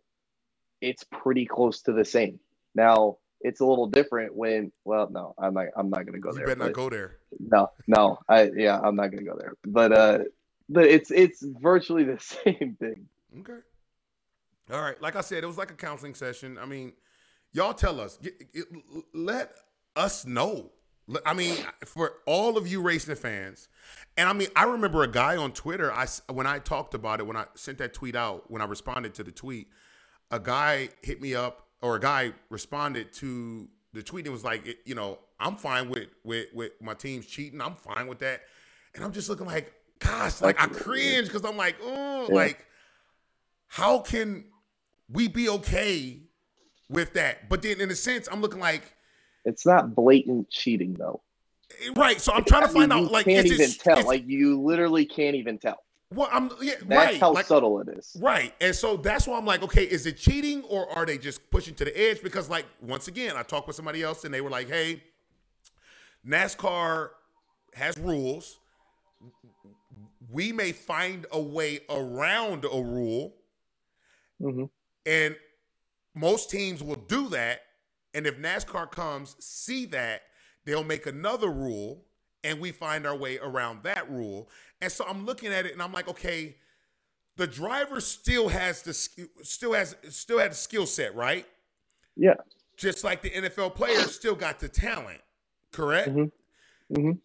[0.82, 2.40] it's pretty close to the same.
[2.76, 6.36] Now it's a little different when well no i'm not i'm not gonna go You
[6.38, 7.18] there You better not go there.
[7.40, 10.20] no no i yeah i'm not gonna go there but uh
[10.70, 13.08] but it's it's virtually the same thing
[13.42, 13.60] Okay.
[14.72, 15.00] All right.
[15.02, 16.58] Like I said, it was like a counseling session.
[16.58, 16.94] I mean,
[17.54, 18.18] y'all tell us.
[18.18, 18.66] Get, get-
[19.14, 19.52] let
[19.96, 20.72] us know.
[21.26, 23.70] I mean, for all of you racing fans,
[24.18, 25.92] and I mean, I remember a guy on Twitter.
[25.94, 29.14] I when I talked about it, when I sent that tweet out, when I responded
[29.16, 29.68] to the tweet,
[30.32, 34.68] a guy hit me up, or a guy responded to the tweet and was like,
[34.68, 37.62] it, you know, I'm fine with with with my team's cheating.
[37.62, 38.42] I'm fine with that,
[38.94, 42.36] and I'm just looking like, gosh, like I cringe because I'm like, oh, Yeah.
[42.36, 42.66] like
[43.68, 44.46] how can
[45.10, 46.20] we be okay
[46.90, 47.48] with that?
[47.48, 48.94] But then in a sense, I'm looking like
[49.48, 51.22] it's not blatant cheating though
[51.96, 52.22] right.
[52.22, 55.36] So I'm trying to find you out like can't even tell like you literally can't
[55.36, 55.78] even tell
[56.14, 57.20] well, I'm yeah, that's right.
[57.20, 58.54] how like, subtle it is Right.
[58.62, 61.76] And so that's why I'm like, okay, is it cheating or are they just pushing
[61.76, 62.22] to the edge?
[62.24, 65.04] Because, like, once again, I talked with somebody else and they were like, hey,
[66.26, 67.10] NASCAR
[67.74, 68.60] has rules.
[70.30, 73.34] We may find a way around a rule,
[74.40, 74.66] hmm
[75.06, 75.36] and
[76.14, 77.62] most teams will do that.
[78.14, 80.24] And if NASCAR comes, see that,
[80.66, 82.06] they'll make another rule
[82.44, 84.50] and we find our way around that rule.
[84.82, 86.56] And so I'm looking at it and I'm like, okay,
[87.36, 88.94] the driver still has the
[89.44, 91.46] still has still has the skill set, right?
[92.16, 92.34] yeah
[92.78, 95.22] Just like the NFL players still got the talent,
[95.72, 96.10] correct?
[96.10, 96.32] Mhm.
[96.92, 97.20] Mhm.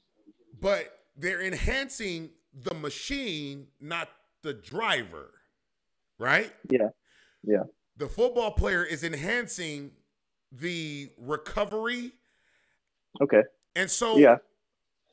[0.60, 4.08] But they're enhancing the machine, not
[4.42, 5.32] the driver,
[6.18, 6.52] right?
[6.70, 6.88] Yeah.
[7.42, 7.64] Yeah.
[7.96, 9.92] The football player is enhancing
[10.52, 12.12] the recovery,
[13.20, 13.42] okay
[13.74, 14.36] and so yeah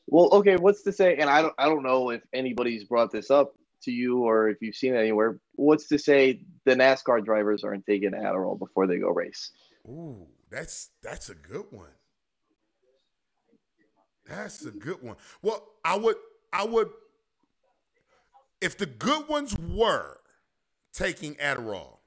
[0.08, 3.32] well okay what's to say and i don't i don't know if anybody's brought this
[3.32, 7.64] up to you or if you've seen it anywhere what's to say the nascar drivers
[7.64, 9.52] aren't taking adderall before they go race
[9.88, 11.90] Ooh, that's that's a good one.
[14.28, 15.16] That's a good one.
[15.42, 16.18] Well, I would
[16.54, 16.90] I would
[18.62, 20.20] if the good ones were
[20.94, 21.99] taking Adderall,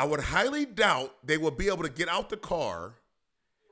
[0.00, 2.94] I would highly doubt they would be able to get out the car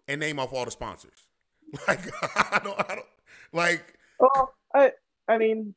[0.07, 1.27] and name off all the sponsors.
[1.87, 3.07] Like I don't, I don't
[3.53, 3.95] like.
[4.21, 4.93] Oh, I,
[5.27, 5.75] I mean,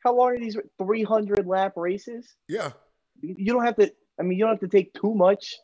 [0.00, 0.56] how long are these?
[0.78, 2.36] Three hundred lap races.
[2.48, 2.70] Yeah.
[3.20, 3.92] You don't have to.
[4.18, 5.56] I mean, you don't have to take too much.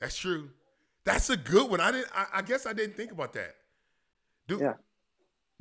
[0.00, 0.50] That's true.
[1.04, 1.80] That's a good one.
[1.80, 2.08] I didn't.
[2.12, 3.54] I, I guess I didn't think about that.
[4.48, 4.74] Do yeah.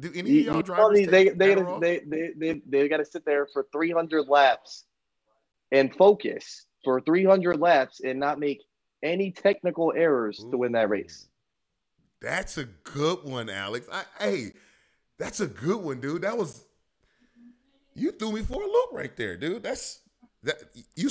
[0.01, 3.05] Do any you, of y'all drivers they they, gotta, they they they they got to
[3.05, 4.86] sit there for 300 laps
[5.72, 8.62] and focus for 300 laps and not make
[9.04, 10.52] any technical errors Ooh.
[10.52, 11.28] to win that race.
[12.22, 13.88] That's a good one, Alex.
[13.92, 14.54] I, hey,
[15.20, 16.22] that's a good one, dude.
[16.22, 16.64] That was
[17.94, 19.64] you threw me for a loop right there, dude.
[19.64, 20.00] That's
[20.44, 20.56] that
[20.96, 21.10] you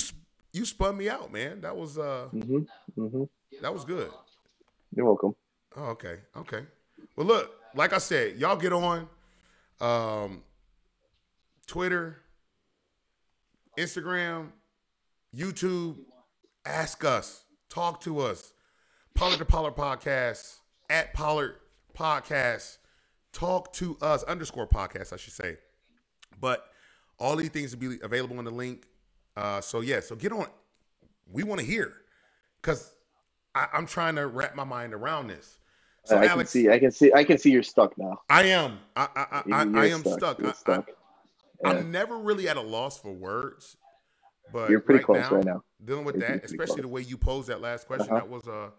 [0.52, 1.60] you spun me out, man.
[1.60, 3.24] That was uh mm-hmm, mm-hmm.
[3.60, 4.10] that was good.
[4.96, 5.34] You're welcome.
[5.76, 6.64] Oh, okay, okay.
[7.16, 9.08] Well, look, like I said, y'all get on
[9.80, 10.42] um,
[11.66, 12.18] Twitter,
[13.78, 14.48] Instagram,
[15.34, 15.96] YouTube.
[16.66, 18.52] Ask us, talk to us.
[19.14, 20.58] Pollard to Pollard Podcast
[20.90, 21.56] at Pollard
[21.96, 22.78] Podcast.
[23.32, 25.56] Talk to us underscore podcast, I should say.
[26.40, 26.64] But
[27.18, 28.86] all these things will be available in the link.
[29.36, 30.46] Uh, so yeah, so get on.
[31.30, 31.92] We want to hear
[32.60, 32.92] because
[33.54, 35.58] I'm trying to wrap my mind around this.
[36.04, 38.20] So I Alex, can see, I can see, I can see you're stuck now.
[38.28, 38.78] I am.
[38.94, 40.38] I, I, I, I am stuck.
[40.54, 40.90] stuck.
[41.64, 43.76] I, am never really at a loss for words,
[44.52, 45.62] but you're pretty right close now, right now.
[45.84, 46.82] Dealing with you're that, especially close.
[46.82, 48.20] the way you posed that last question, uh-huh.
[48.20, 48.72] that was a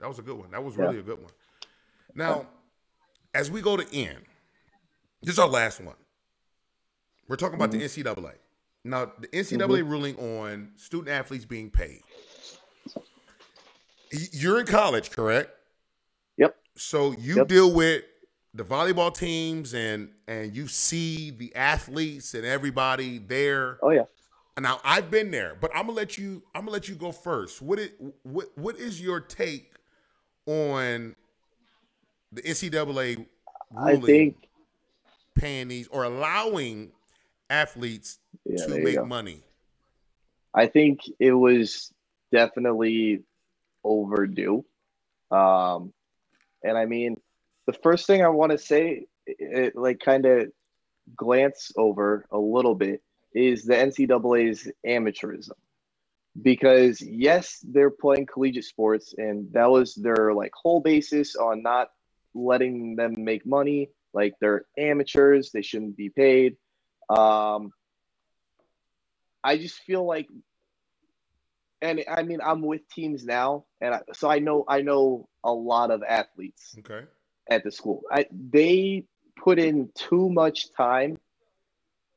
[0.00, 0.50] that was a good one.
[0.50, 1.00] That was really yeah.
[1.00, 1.32] a good one.
[2.14, 2.46] Now,
[3.34, 4.18] as we go to end,
[5.22, 5.96] this is our last one.
[7.28, 7.80] We're talking about mm-hmm.
[7.80, 8.32] the NCAA.
[8.84, 9.88] Now, the NCAA mm-hmm.
[9.88, 12.00] ruling on student athletes being paid.
[14.32, 15.50] You're in college, correct?
[16.38, 16.56] Yep.
[16.76, 17.48] So you yep.
[17.48, 18.04] deal with
[18.54, 23.78] the volleyball teams and and you see the athletes and everybody there.
[23.82, 24.04] Oh yeah.
[24.60, 26.42] Now I've been there, but I'm gonna let you.
[26.54, 27.62] I'm gonna let you go first.
[27.62, 29.72] What it what what is your take
[30.46, 31.14] on
[32.32, 33.26] the NCAA
[33.70, 34.48] ruling I think
[35.34, 36.92] paying these or allowing
[37.50, 39.42] athletes yeah, to make money?
[40.54, 41.92] I think it was
[42.32, 43.22] definitely
[43.84, 44.64] overdue.
[45.30, 45.92] Um,
[46.62, 47.20] and I mean,
[47.66, 50.48] the first thing I want to say, it, like kind of
[51.16, 53.02] glance over a little bit,
[53.34, 55.52] is the NCAA's amateurism.
[56.40, 61.88] Because yes, they're playing collegiate sports, and that was their like whole basis on not
[62.34, 63.90] letting them make money.
[64.12, 66.56] Like they're amateurs, they shouldn't be paid.
[67.08, 67.72] Um,
[69.42, 70.28] I just feel like,
[71.82, 75.52] and I mean, I'm with teams now, and I, so I know I know a
[75.52, 76.76] lot of athletes.
[76.78, 77.06] Okay.
[77.50, 81.16] At the school, I, they put in too much time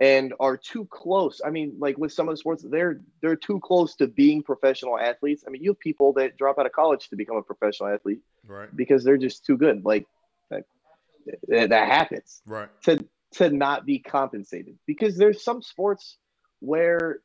[0.02, 1.41] and are too close.
[1.45, 4.99] I mean, like with some of the sports, they're they're too close to being professional
[4.99, 5.43] athletes.
[5.47, 8.20] I mean, you have people that drop out of college to become a professional athlete,
[8.47, 8.76] right?
[8.76, 9.86] Because they're just too good.
[9.86, 10.08] Like
[10.49, 12.70] that, that happens, right?
[12.84, 16.18] To to not be compensated because there's some sports
[16.60, 17.20] where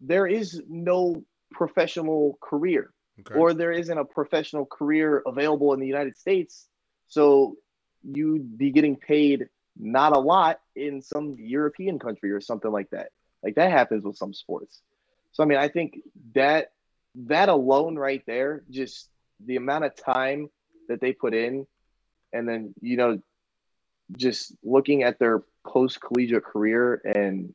[0.00, 3.38] there is no professional career okay.
[3.38, 6.66] or there isn't a professional career available in the United States.
[7.08, 7.56] So
[8.02, 9.48] you'd be getting paid
[9.78, 13.10] not a lot in some European country or something like that.
[13.42, 14.80] Like that happens with some sports.
[15.32, 15.98] So I mean, I think
[16.34, 16.72] that
[17.26, 19.08] that alone right there, just
[19.44, 20.48] the amount of time
[20.88, 21.66] that they put in,
[22.32, 23.20] and then you know,
[24.16, 27.54] just looking at their post collegiate career and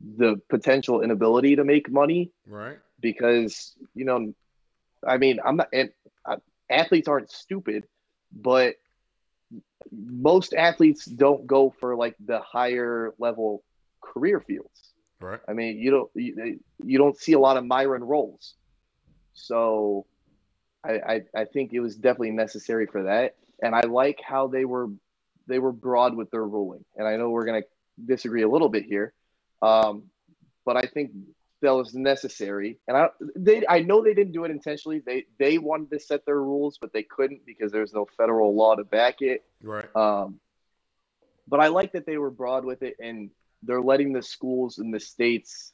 [0.00, 2.30] the potential inability to make money.
[2.46, 2.78] Right.
[3.00, 4.34] Because, you know,
[5.06, 5.90] I mean, I'm not, and
[6.24, 6.36] uh,
[6.70, 7.84] athletes aren't stupid,
[8.32, 8.76] but
[9.90, 13.62] most athletes don't go for like the higher level
[14.00, 14.92] career fields.
[15.20, 15.40] Right.
[15.48, 18.54] I mean, you don't, you, you don't see a lot of Myron roles.
[19.32, 20.06] So
[20.84, 23.36] I, I, I think it was definitely necessary for that.
[23.62, 24.88] And I like how they were,
[25.46, 26.84] they were broad with their ruling.
[26.96, 27.62] And I know we're to
[28.04, 29.12] disagree a little bit here,
[29.62, 30.04] um,
[30.66, 31.12] but I think
[31.64, 32.78] that was necessary.
[32.86, 35.02] And I they I know they didn't do it intentionally.
[35.04, 38.76] They they wanted to set their rules, but they couldn't because there's no federal law
[38.76, 39.44] to back it.
[39.62, 39.94] Right.
[39.96, 40.40] Um,
[41.48, 43.30] but I like that they were broad with it and
[43.62, 45.72] they're letting the schools and the states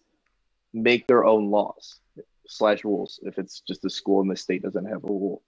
[0.72, 2.00] make their own laws
[2.46, 5.42] slash rules if it's just a school and the state doesn't have a rule.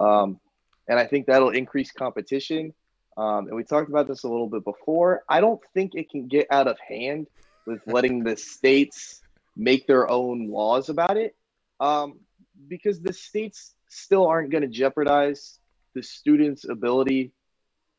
[0.00, 0.40] Um,
[0.88, 2.74] and I think that'll increase competition.
[3.16, 5.22] Um, and we talked about this a little bit before.
[5.28, 7.28] I don't think it can get out of hand
[7.66, 9.20] with letting the states
[9.56, 11.36] make their own laws about it
[11.80, 12.20] um,
[12.68, 15.58] because the states still aren't going to jeopardize
[15.94, 17.32] the students' ability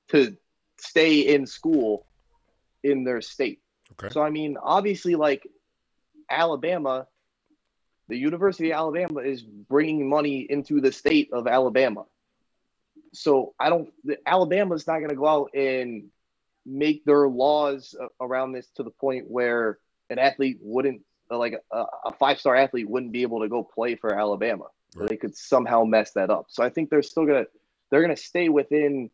[0.10, 0.36] to
[0.80, 2.06] stay in school
[2.84, 3.62] in their state.
[3.94, 4.12] Okay.
[4.14, 5.46] So I mean, obviously, like
[6.30, 7.08] Alabama,
[8.08, 12.06] the University of Alabama is bringing money into the state of Alabama.
[13.14, 13.90] So I don't.
[14.26, 16.10] Alabama's not going to go out and
[16.66, 19.80] make their laws around this to the point where
[20.10, 23.64] an athlete wouldn't, Uh, like a, a five star athlete, wouldn't be able to go
[23.64, 24.66] play for Alabama.
[24.96, 25.08] Right.
[25.08, 26.48] They could somehow mess that up.
[26.50, 27.46] So I think they're still gonna
[27.90, 29.10] they're gonna stay within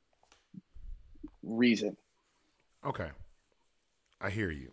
[1.44, 1.96] reason.
[2.84, 3.10] Okay,
[4.20, 4.72] I hear you,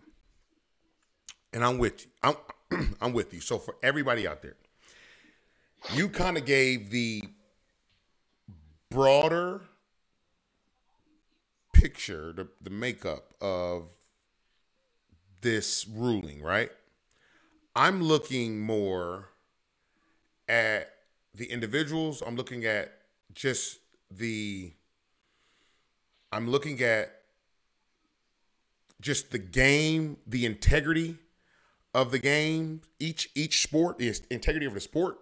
[1.53, 2.11] and I'm with you.
[2.23, 3.41] I'm I'm with you.
[3.41, 4.57] So for everybody out there,
[5.93, 7.25] you kind of gave the
[8.91, 9.61] broader
[11.75, 13.89] picture, the, the makeup of
[15.43, 16.71] this ruling, right?
[17.77, 19.31] I'm looking more
[20.49, 20.91] at
[21.35, 22.23] the individuals.
[22.25, 22.93] I'm looking at
[23.35, 23.79] just
[24.11, 24.73] the
[26.33, 27.13] I'm looking at
[29.01, 31.19] just the game, the integrity
[31.95, 35.19] of the game, each each sport, the integrity of the sport.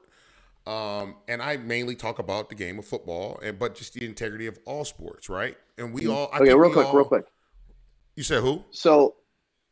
[0.66, 4.46] Um, and I mainly talk about the game of football, and but just the integrity
[4.46, 5.56] of all sports, right?
[5.76, 6.12] And we mm-hmm.
[6.12, 7.26] all I okay, real quick, all, real quick.
[8.14, 8.64] You said who?
[8.70, 9.16] So,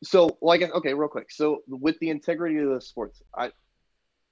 [0.03, 1.31] so like okay, real quick.
[1.31, 3.53] So with the integrity of the sports, I,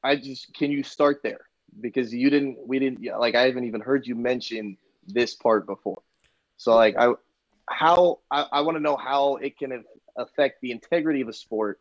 [0.02, 1.40] I just can you start there
[1.80, 6.02] because you didn't, we didn't, like I haven't even heard you mention this part before.
[6.56, 7.12] So like I,
[7.68, 9.84] how I, I want to know how it can
[10.16, 11.80] affect the integrity of a sport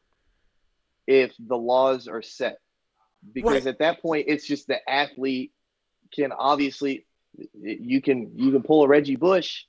[1.07, 2.59] if the laws are set
[3.33, 3.67] because right.
[3.67, 5.51] at that point it's just the athlete
[6.13, 7.05] can obviously
[7.53, 9.63] you can you can pull a Reggie Bush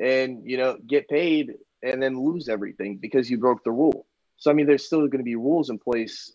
[0.00, 1.54] and you know get paid
[1.84, 4.06] and then lose everything because you broke the rule.
[4.36, 6.32] So I mean there's still going to be rules in place.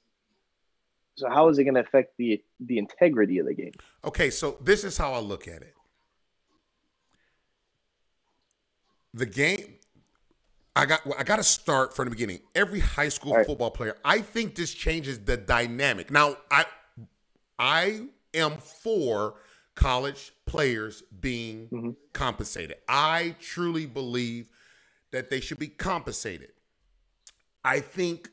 [1.18, 3.74] So how is it going to affect the the integrity of the game?
[4.06, 5.76] Okay, so this is how I look at it.
[9.14, 9.80] The game
[10.76, 12.39] I got I got to start from the beginning.
[12.56, 13.45] Every high school right.
[13.45, 16.10] football player, I think this changes the dynamic.
[16.10, 16.66] Now, I
[17.58, 19.36] I am for
[19.76, 21.89] college players being mm-hmm.
[22.14, 22.78] compensated.
[22.88, 24.52] I truly believe
[25.12, 26.51] that they should be compensated.
[27.64, 28.30] I think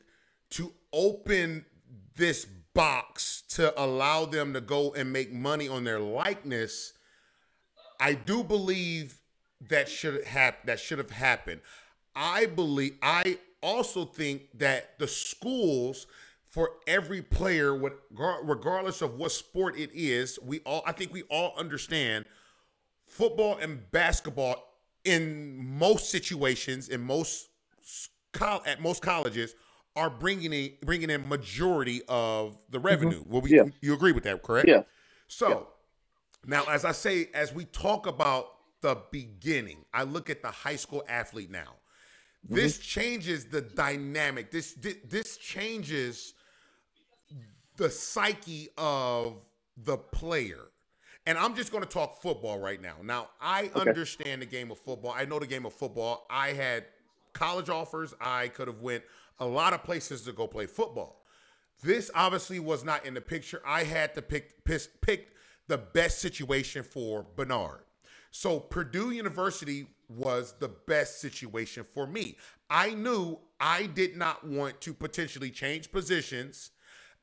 [0.51, 1.65] to open
[2.17, 6.93] this box to allow them to go and make money on their likeness,
[8.01, 9.21] I do believe
[9.69, 11.61] that should have that should have happened.
[12.15, 16.07] I believe I also think that the schools
[16.57, 17.75] for every player
[18.43, 22.25] regardless of what sport it is we all i think we all understand
[23.05, 24.76] football and basketball
[25.07, 27.49] in most situations in most
[28.67, 29.55] at most colleges
[29.95, 32.87] are bringing in bringing in majority of the mm-hmm.
[32.87, 33.33] revenue mm-hmm.
[33.33, 33.65] well we, yeah.
[33.81, 34.83] you agree with that correct yeah
[35.29, 35.59] so yeah.
[36.45, 38.49] now as i say as we talk about
[38.83, 41.77] the beginning i look at the high school athlete now
[42.49, 43.01] this mm-hmm.
[43.01, 44.51] changes the dynamic.
[44.51, 46.35] This, this this changes
[47.77, 49.43] the psyche of
[49.77, 50.61] the player.
[51.27, 52.95] And I'm just going to talk football right now.
[53.03, 53.89] Now, I okay.
[53.91, 55.13] understand the game of football.
[55.17, 56.25] I know the game of football.
[56.31, 56.85] I had
[57.33, 58.15] college offers.
[58.21, 59.03] I could have went
[59.41, 61.23] a lot of places to go play football.
[61.83, 63.61] This obviously was not in the picture.
[63.67, 65.35] I had to pick pick, pick
[65.67, 67.81] the best situation for Bernard.
[68.31, 72.37] So Purdue University was the best situation for me.
[72.71, 76.71] I knew I did not want to potentially change positions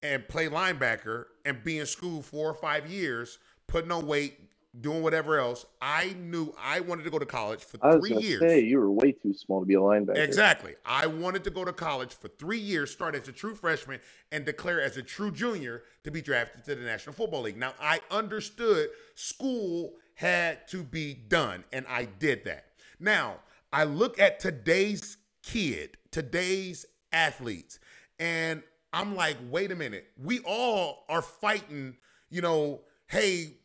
[0.01, 3.39] and play linebacker and be in school four or five years,
[3.74, 4.39] putting on weight,
[4.82, 5.65] doing whatever else.
[5.82, 8.39] I knew I wanted to go to college for three years.
[8.39, 10.15] Say you were way too small to be a linebacker.
[10.17, 10.76] Exactly.
[10.86, 13.99] I wanted to go to college for three years, start as a true freshman,
[14.32, 17.57] and declare as a true junior to be drafted to the National Football League.
[17.57, 22.65] Now I understood school had to be done, and I did that.
[22.99, 23.38] Now,
[23.71, 27.80] I look at today's kid, today's athletes,
[28.19, 28.61] and
[28.93, 30.05] I'm like, wait a minute.
[30.24, 31.97] We all are fighting,
[32.30, 33.57] you know, hey,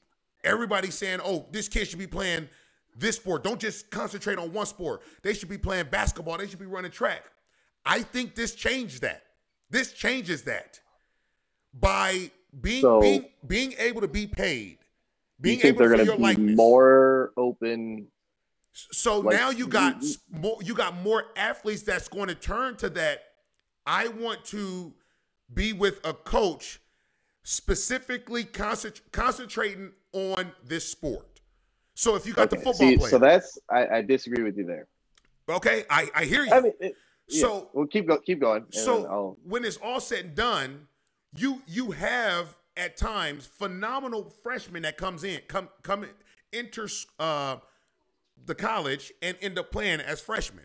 [0.49, 2.49] everybody's saying, oh, this kid should be playing
[2.97, 3.45] this sport.
[3.45, 5.03] Don't just concentrate on one sport.
[5.23, 6.39] They should be playing basketball.
[6.39, 7.25] They should be running track.
[7.85, 9.23] I think this changed that.
[9.71, 10.81] This changes that
[11.73, 12.31] by
[12.61, 14.79] being so, being being able to be paid,
[15.41, 16.57] being able to your likeness.
[16.57, 18.09] More open
[18.73, 22.89] so like, now you got more you got more athletes that's going to turn to
[22.91, 23.23] that.
[23.87, 24.93] I want to
[25.53, 26.81] be with a coach
[27.43, 31.41] specifically concent- concentrating on this sport.
[31.95, 32.57] So if you got okay.
[32.57, 34.87] the football See, player, so that's I, I, disagree with you there.
[35.49, 36.53] Okay, I, I hear you.
[36.53, 36.95] I mean, it,
[37.29, 37.41] yeah.
[37.41, 38.67] so we'll keep go, keep going.
[38.71, 40.89] So when it's all said and done,
[41.37, 46.11] you you have at times phenomenal freshmen that comes in come come in,
[46.53, 47.57] enters uh,
[48.47, 50.65] the college and end up playing as freshmen.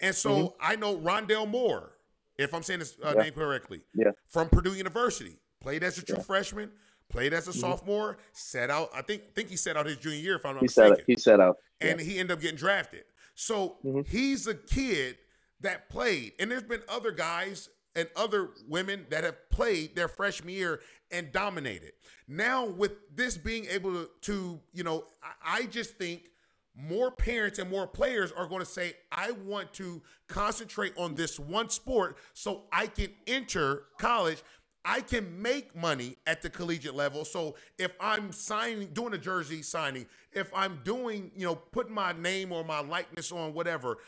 [0.00, 0.46] And so mm-hmm.
[0.60, 1.90] I know Rondale Moore,
[2.38, 3.24] if I'm saying his uh, yeah.
[3.24, 4.12] name correctly, yeah.
[4.28, 6.22] from Purdue University, played as a true yeah.
[6.22, 6.70] freshman,
[7.08, 7.60] played as a mm-hmm.
[7.60, 8.90] sophomore, set out.
[8.94, 10.96] I think think he set out his junior year, if I'm not he mistaken.
[10.96, 13.04] Set, he set out, and he ended up getting drafted.
[13.34, 14.00] So mm-hmm.
[14.06, 15.16] he's a kid
[15.60, 20.54] that played, and there's been other guys and other women that have played their freshman
[20.54, 20.80] year
[21.10, 21.92] and dominated.
[22.28, 26.28] Now, with this being able to, to you know, I, I just think
[26.76, 31.38] more parents and more players are going to say, I want to concentrate on this
[31.38, 34.42] one sport so I can enter college.
[34.88, 37.26] I can make money at the collegiate level.
[37.26, 42.12] So if I'm signing, doing a jersey signing, if I'm doing, you know, putting my
[42.12, 43.98] name or my likeness on whatever,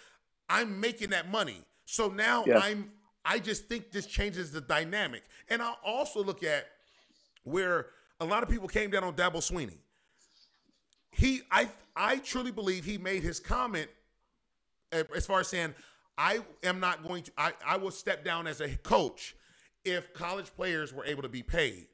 [0.48, 1.58] I'm making that money.
[1.84, 2.60] So now yeah.
[2.62, 2.92] I'm
[3.26, 5.22] I just think this changes the dynamic.
[5.48, 6.66] And I also look at
[7.44, 9.76] where a lot of people came down on Dabo Swinney.
[11.10, 13.88] He, I, I truly believe he made his comment
[14.92, 15.74] eh, as far as saying,
[16.16, 19.34] I am not going to, I, I will step down as a coach
[19.84, 21.86] if college players were able to be paid.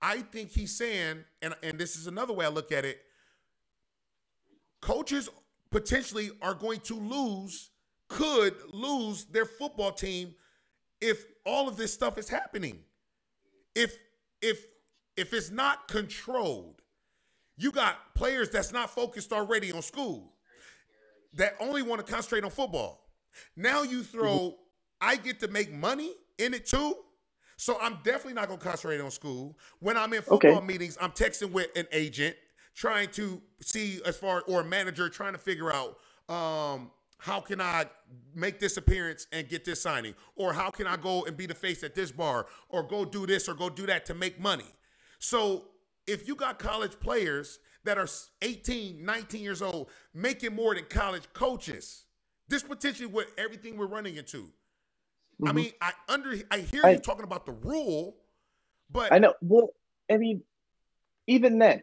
[0.00, 3.00] I think he's saying, and, and this is another way I look at it,
[4.80, 5.28] coaches
[5.70, 7.70] potentially are going to lose,
[8.08, 10.34] could lose their football team
[11.00, 12.78] if all of this stuff is happening.
[13.74, 13.96] If
[14.40, 14.64] if
[15.16, 16.82] if it's not controlled,
[17.56, 20.32] you got players that's not focused already on school
[21.34, 23.08] that only want to concentrate on football.
[23.56, 24.60] Now you throw mm-hmm.
[25.00, 26.96] I get to make money in it too.
[27.56, 29.56] So I'm definitely not going to concentrate on school.
[29.80, 30.66] When I'm in football okay.
[30.66, 32.36] meetings, I'm texting with an agent
[32.74, 35.98] trying to see as far or a manager trying to figure out
[36.28, 37.86] um, how can I
[38.34, 40.14] make this appearance and get this signing?
[40.36, 42.46] Or how can I go and be the face at this bar?
[42.68, 44.66] Or go do this or go do that to make money?
[45.18, 45.64] So
[46.06, 48.08] if you got college players that are
[48.42, 52.04] 18, 19 years old making more than college coaches,
[52.48, 54.50] this potentially what everything we're running into.
[55.40, 55.48] Mm-hmm.
[55.48, 58.16] I mean, I under I hear I, you talking about the rule,
[58.90, 59.34] but I know.
[59.40, 59.70] Well,
[60.10, 60.42] I mean,
[61.26, 61.82] even then,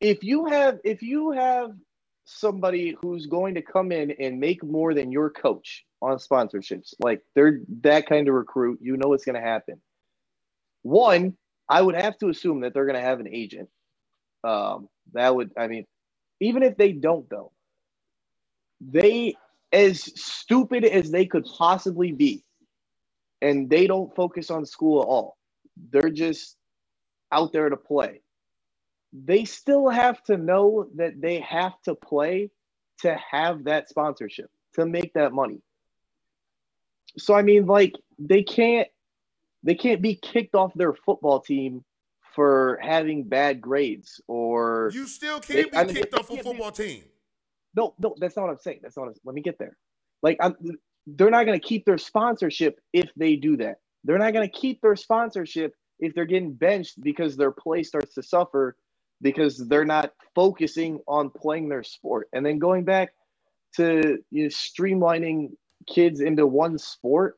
[0.00, 1.72] if you have if you have
[2.24, 6.94] somebody who's going to come in and make more than your coach on sponsorships.
[7.00, 9.80] Like they're that kind of recruit, you know what's going to happen.
[10.82, 11.36] One,
[11.68, 13.68] I would have to assume that they're going to have an agent.
[14.42, 15.86] Um, that would, I mean,
[16.40, 17.52] even if they don't, though,
[18.80, 19.34] they,
[19.72, 22.43] as stupid as they could possibly be,
[23.40, 25.36] and they don't focus on school at all,
[25.90, 26.56] they're just
[27.32, 28.20] out there to play
[29.14, 32.50] they still have to know that they have to play
[32.98, 35.62] to have that sponsorship, to make that money.
[37.16, 38.88] So I mean, like they can't
[39.62, 41.84] they can't be kicked off their football team
[42.34, 46.42] for having bad grades or you still can't they, be I mean, kicked off a
[46.42, 47.04] football be, team.
[47.76, 48.80] No, no, that's not what I'm saying.
[48.82, 49.06] That's not.
[49.06, 49.76] What let me get there.
[50.22, 50.56] Like, I'm,
[51.06, 53.76] they're not going to keep their sponsorship if they do that.
[54.04, 58.14] They're not going to keep their sponsorship if they're getting benched because their play starts
[58.14, 58.76] to suffer
[59.22, 62.28] because they're not focusing on playing their sport.
[62.32, 63.14] And then going back
[63.76, 65.52] to you know, streamlining
[65.86, 67.36] kids into one sport,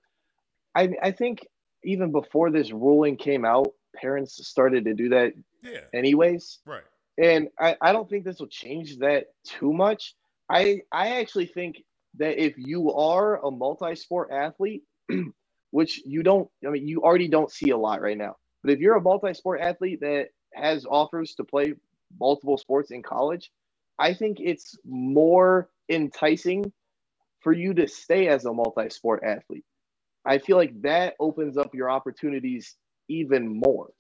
[0.75, 1.47] I, I think
[1.85, 5.81] even before this ruling came out, parents started to do that yeah.
[5.95, 6.59] anyways.
[6.67, 6.83] Right.
[7.19, 10.15] And I, I don't think this will change that too much.
[10.51, 11.83] I I actually think
[12.19, 14.83] that if you are a multi-sport athlete,
[15.71, 18.37] which you don't, I mean, you already don't see a lot right now.
[18.63, 21.75] But if you're a multi-sport athlete that has offers to play
[22.19, 23.51] multiple sports in college,
[23.99, 26.73] I think it's more enticing
[27.41, 29.65] for you to stay as a multi sport athlete.
[30.25, 32.75] I feel like that opens up your opportunities
[33.09, 33.91] even more.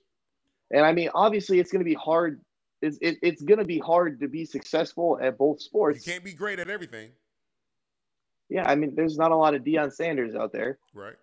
[0.73, 2.41] And I mean, obviously, it's going to be hard.
[2.83, 6.05] It's, it, it's going to be hard to be successful at both sports.
[6.05, 7.11] You can't be great at everything.
[8.49, 10.79] Yeah, I mean, there's not a lot of Deion Sanders out there.
[10.95, 11.17] Right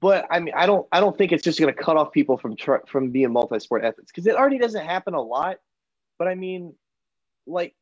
[0.00, 2.38] but I mean, I don't, I don't think it's just going to cut off people
[2.38, 5.58] from tr- from being multi-sport athletes because it already doesn't happen a lot.
[6.18, 6.74] But I mean,
[7.46, 7.74] like,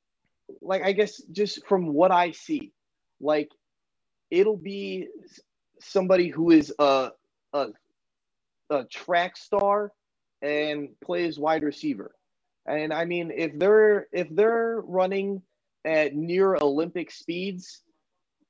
[0.61, 2.73] like I guess just from what I see,
[3.21, 3.51] like,
[4.31, 5.09] it'll be
[5.81, 7.13] somebody who is a
[7.53, 7.69] a,
[8.71, 9.93] a track star
[10.41, 12.13] and plays wide receiver.
[12.67, 15.43] And I mean, if they're if they're running
[15.85, 17.83] at near Olympic speeds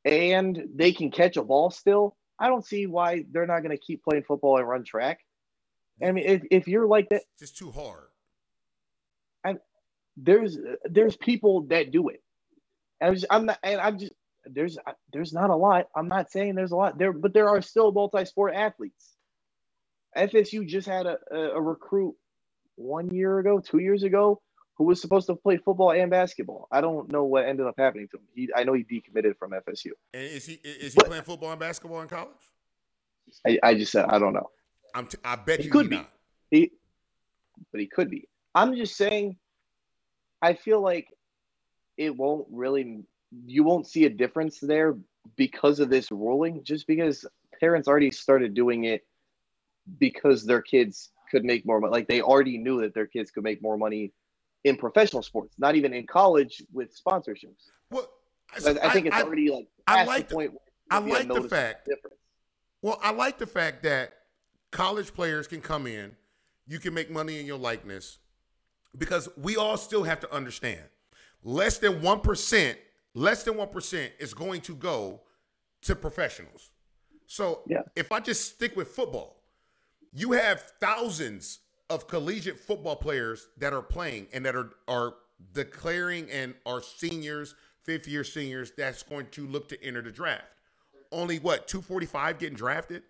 [0.04, 3.82] and they can catch a ball still, I don't see why they're not going to
[3.82, 5.20] keep playing football and run track.
[6.02, 8.08] I mean, if, if you're like that, it's just too hard.
[9.44, 9.58] And
[10.16, 12.22] there's there's people that do it.
[13.00, 14.12] And I'm just I'm not and I'm just
[14.44, 14.78] there's
[15.12, 15.88] there's not a lot.
[15.94, 19.16] I'm not saying there's a lot there, but there are still multi-sport athletes.
[20.16, 22.14] FSU just had a, a, a recruit
[22.74, 24.42] one year ago, two years ago,
[24.82, 26.66] who was supposed to play football and basketball.
[26.72, 28.24] I don't know what ended up happening to him.
[28.34, 29.92] He, I know he decommitted from FSU.
[30.12, 32.34] And is he is he but, playing football and basketball in college?
[33.46, 34.50] I, I just said I don't know.
[34.92, 35.96] I'm t- I bet he you could be.
[35.96, 36.10] Not.
[36.50, 36.72] He,
[37.70, 38.28] but he could be.
[38.56, 39.36] I'm just saying.
[40.44, 41.06] I feel like
[41.96, 43.04] it won't really.
[43.46, 44.96] You won't see a difference there
[45.36, 46.64] because of this ruling.
[46.64, 47.24] Just because
[47.60, 49.06] parents already started doing it
[50.00, 51.92] because their kids could make more money.
[51.92, 54.12] Like they already knew that their kids could make more money
[54.64, 57.70] in professional sports, not even in college with sponsorships.
[57.90, 58.08] Well,
[58.54, 60.52] I, I, think it's I, already like I like the, point.
[60.90, 61.86] I like the fact.
[61.86, 62.16] Difference.
[62.82, 64.12] Well, I like the fact that
[64.70, 66.12] college players can come in,
[66.66, 68.18] you can make money in your likeness,
[68.96, 70.82] because we all still have to understand
[71.44, 72.78] less than one percent,
[73.14, 75.20] less than one percent is going to go
[75.82, 76.70] to professionals.
[77.26, 77.82] So yeah.
[77.96, 79.42] if I just stick with football,
[80.12, 81.60] you have thousands
[81.90, 85.14] of collegiate football players that are playing and that are are
[85.52, 87.54] declaring and are seniors,
[87.84, 90.44] fifth year seniors that's going to look to enter the draft.
[91.10, 93.02] Only what 245 getting drafted,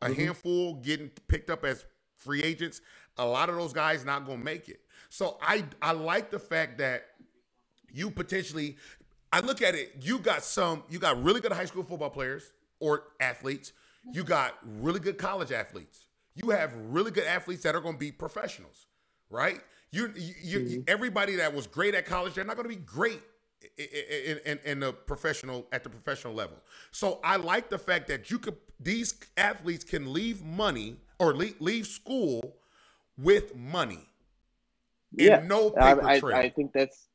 [0.00, 0.20] a mm-hmm.
[0.20, 1.84] handful getting picked up as
[2.16, 2.80] free agents.
[3.18, 4.80] A lot of those guys not going to make it.
[5.10, 7.06] So I I like the fact that
[7.92, 8.76] you potentially
[9.32, 12.52] I look at it, you got some you got really good high school football players
[12.80, 13.72] or athletes.
[14.12, 16.03] You got really good college athletes
[16.34, 18.86] you have really good athletes that are going to be professionals,
[19.30, 19.60] right?
[19.90, 20.80] You, you, mm-hmm.
[20.88, 23.20] everybody that was great at college, they're not going to be great
[23.78, 26.56] in, in, in, the professional at the professional level.
[26.90, 31.60] So I like the fact that you could these athletes can leave money or leave,
[31.60, 32.56] leave school
[33.16, 34.06] with money.
[35.12, 36.36] Yeah, no paper I, trail.
[36.36, 37.08] I, I think that's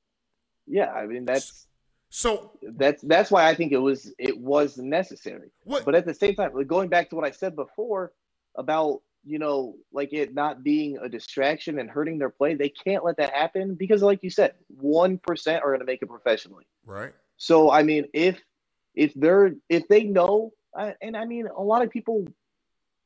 [0.66, 0.92] yeah.
[0.92, 1.68] I mean that's
[2.10, 5.52] so that's that's why I think it was it was necessary.
[5.66, 5.86] What?
[5.86, 8.14] But at the same time, going back to what I said before
[8.56, 12.56] about you know, like it not being a distraction and hurting their play.
[12.56, 16.02] They can't let that happen because, like you said, one percent are going to make
[16.02, 16.66] it professionally.
[16.86, 17.14] Right.
[17.38, 18.42] So, I mean, if
[18.96, 20.52] if they're if they know,
[21.02, 22.26] and I mean, a lot of people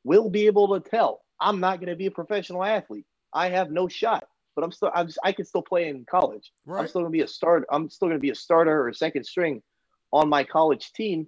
[0.03, 1.23] will be able to tell.
[1.39, 3.05] I'm not going to be a professional athlete.
[3.33, 6.51] I have no shot, but I'm still I'm just, I can still play in college.
[6.65, 6.79] Right.
[6.79, 7.65] I'm still going to be a start.
[7.69, 9.61] I'm still going to be a starter or second string
[10.13, 11.27] on my college team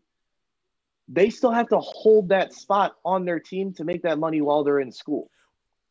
[1.08, 4.64] they still have to hold that spot on their team to make that money while
[4.64, 5.30] they're in school.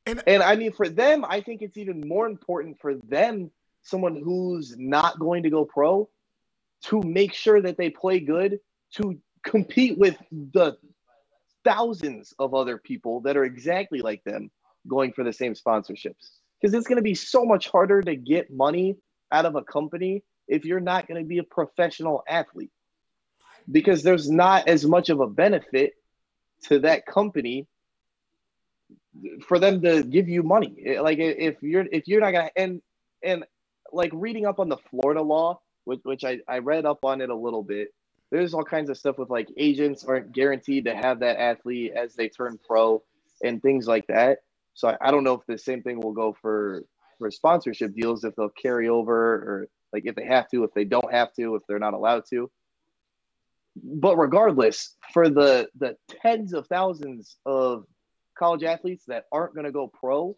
[0.07, 3.51] And, and I mean, for them, I think it's even more important for them,
[3.83, 6.09] someone who's not going to go pro,
[6.87, 8.59] to make sure that they play good,
[8.97, 10.77] to compete with the
[11.65, 14.51] thousands of other people that are exactly like them
[14.87, 16.39] going for the same sponsorships.
[16.61, 18.97] Because it's going to be so much harder to get money
[19.33, 22.71] out of a company if you're not going to be a professional athlete
[23.71, 25.95] because there's not as much of a benefit
[26.65, 27.67] to that company
[29.47, 30.97] for them to give you money.
[31.01, 32.83] Like if you're if you're not gonna and
[33.23, 33.45] and
[33.93, 37.31] like reading up on the Florida law, which which I, I read up on it
[37.31, 37.95] a little bit.
[38.31, 42.15] There's all kinds of stuff with like agents aren't guaranteed to have that athlete as
[42.15, 43.03] they turn pro
[43.43, 44.39] and things like that.
[44.75, 46.85] So I, I don't know if the same thing will go for
[47.19, 50.85] for sponsorship deals if they'll carry over or like if they have to, if they
[50.85, 52.51] don't have to, if they're not allowed to
[53.77, 57.85] but regardless, for the the tens of thousands of
[58.39, 60.37] college athletes that aren't going to go pro,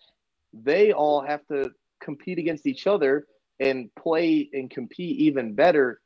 [0.53, 1.70] they all have to
[2.01, 3.26] compete against each other
[3.61, 6.01] and play and compete even better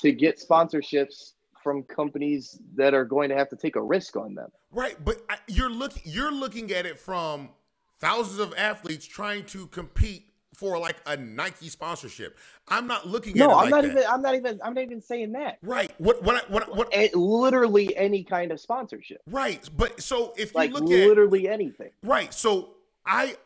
[0.00, 1.32] to get sponsorships
[1.62, 4.48] from companies that are going to have to take a risk on them.
[4.70, 7.50] Right, but you're looking you're looking at it from
[7.98, 10.29] thousands of athletes trying to compete
[10.60, 12.38] for like a Nike sponsorship.
[12.68, 13.90] I'm not looking no, at No, I'm not that.
[13.90, 15.56] even I'm not even I'm not even saying that.
[15.62, 15.90] Right.
[15.96, 19.22] What what what what it, literally any kind of sponsorship.
[19.26, 19.66] Right.
[19.74, 21.90] But so if you look literally at literally anything.
[22.02, 22.34] Right.
[22.34, 22.74] So
[23.06, 23.36] I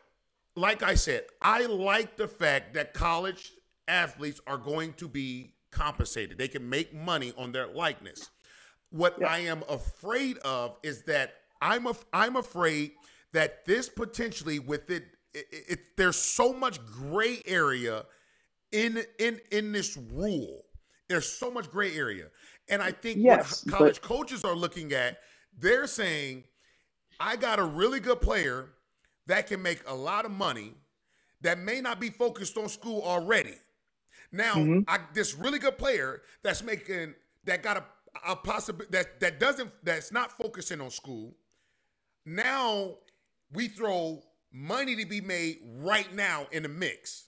[0.57, 3.53] like I said, I like the fact that college
[3.87, 6.37] athletes are going to be compensated.
[6.37, 8.29] They can make money on their likeness.
[8.89, 9.27] What yeah.
[9.27, 12.91] I am afraid of is that I'm I'm afraid
[13.31, 18.05] that this potentially with it it, it, there's so much gray area
[18.71, 20.63] in in in this rule.
[21.07, 22.27] There's so much gray area,
[22.69, 25.19] and I think yes, what college but- coaches are looking at,
[25.57, 26.43] they're saying,
[27.19, 28.69] I got a really good player
[29.27, 30.73] that can make a lot of money
[31.41, 33.55] that may not be focused on school already.
[34.31, 34.79] Now, mm-hmm.
[34.87, 37.13] I, this really good player that's making
[37.45, 37.83] that got a
[38.27, 41.35] a possibility that that doesn't that's not focusing on school.
[42.25, 42.95] Now
[43.51, 44.23] we throw
[44.55, 47.25] money to be made right now in the mix.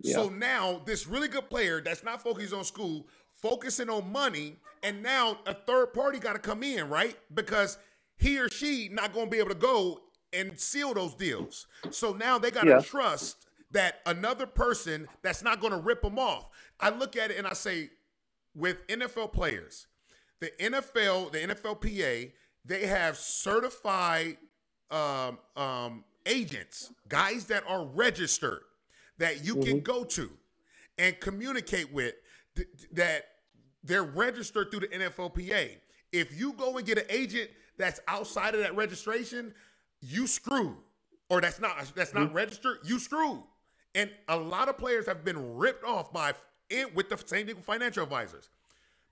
[0.00, 0.14] Yeah.
[0.14, 5.02] So now this really good player that's not focused on school, focusing on money, and
[5.02, 7.18] now a third party got to come in, right?
[7.34, 7.78] Because
[8.16, 10.00] he or she not going to be able to go
[10.32, 11.66] and seal those deals.
[11.90, 12.80] So now they got to yeah.
[12.80, 16.48] trust that another person that's not going to rip them off.
[16.80, 17.90] I look at it and I say,
[18.54, 19.86] with NFL players,
[20.40, 22.32] the NFL, the NFLPA,
[22.64, 24.36] they have certified
[24.90, 28.60] um, um, agents, guys that are registered
[29.18, 29.64] that you mm-hmm.
[29.64, 30.30] can go to
[30.98, 32.14] and communicate with
[32.56, 33.24] th- that
[33.84, 35.76] they're registered through the NFLPA.
[36.12, 39.54] If you go and get an agent that's outside of that registration,
[40.00, 40.76] you screw.
[41.30, 42.36] Or that's not that's not mm-hmm.
[42.36, 43.42] registered, you screw.
[43.94, 46.34] And a lot of players have been ripped off by
[46.94, 48.50] with the same thing with financial advisors.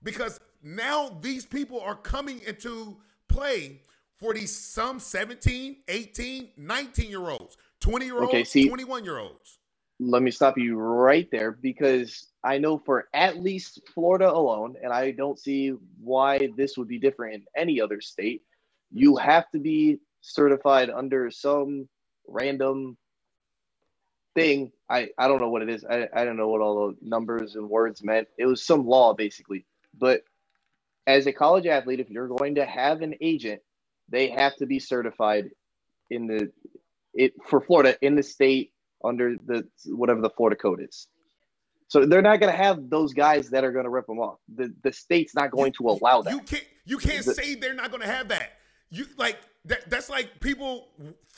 [0.03, 2.97] Because now these people are coming into
[3.27, 3.81] play
[4.21, 9.17] for these some 17, 18, 19 year olds, 20 year olds, okay, see, 21 year
[9.17, 9.57] olds.
[9.99, 14.93] Let me stop you right there because I know for at least Florida alone, and
[14.93, 18.43] I don't see why this would be different in any other state,
[18.91, 21.89] you have to be certified under some
[22.27, 22.97] random
[24.35, 24.71] thing.
[24.89, 25.83] I, I don't know what it is.
[25.83, 28.27] I, I don't know what all the numbers and words meant.
[28.37, 29.65] It was some law basically.
[29.97, 30.23] But
[31.07, 33.61] as a college athlete, if you're going to have an agent,
[34.11, 35.49] they have to be certified
[36.09, 36.51] in the
[37.13, 38.71] it for Florida in the state
[39.03, 41.07] under the whatever the Florida code is.
[41.87, 44.37] So they're not going to have those guys that are going to rip them off.
[44.55, 46.33] The the state's not going to allow that.
[46.33, 48.53] You can't you can't the, say they're not going to have that.
[48.89, 50.89] You like that that's like people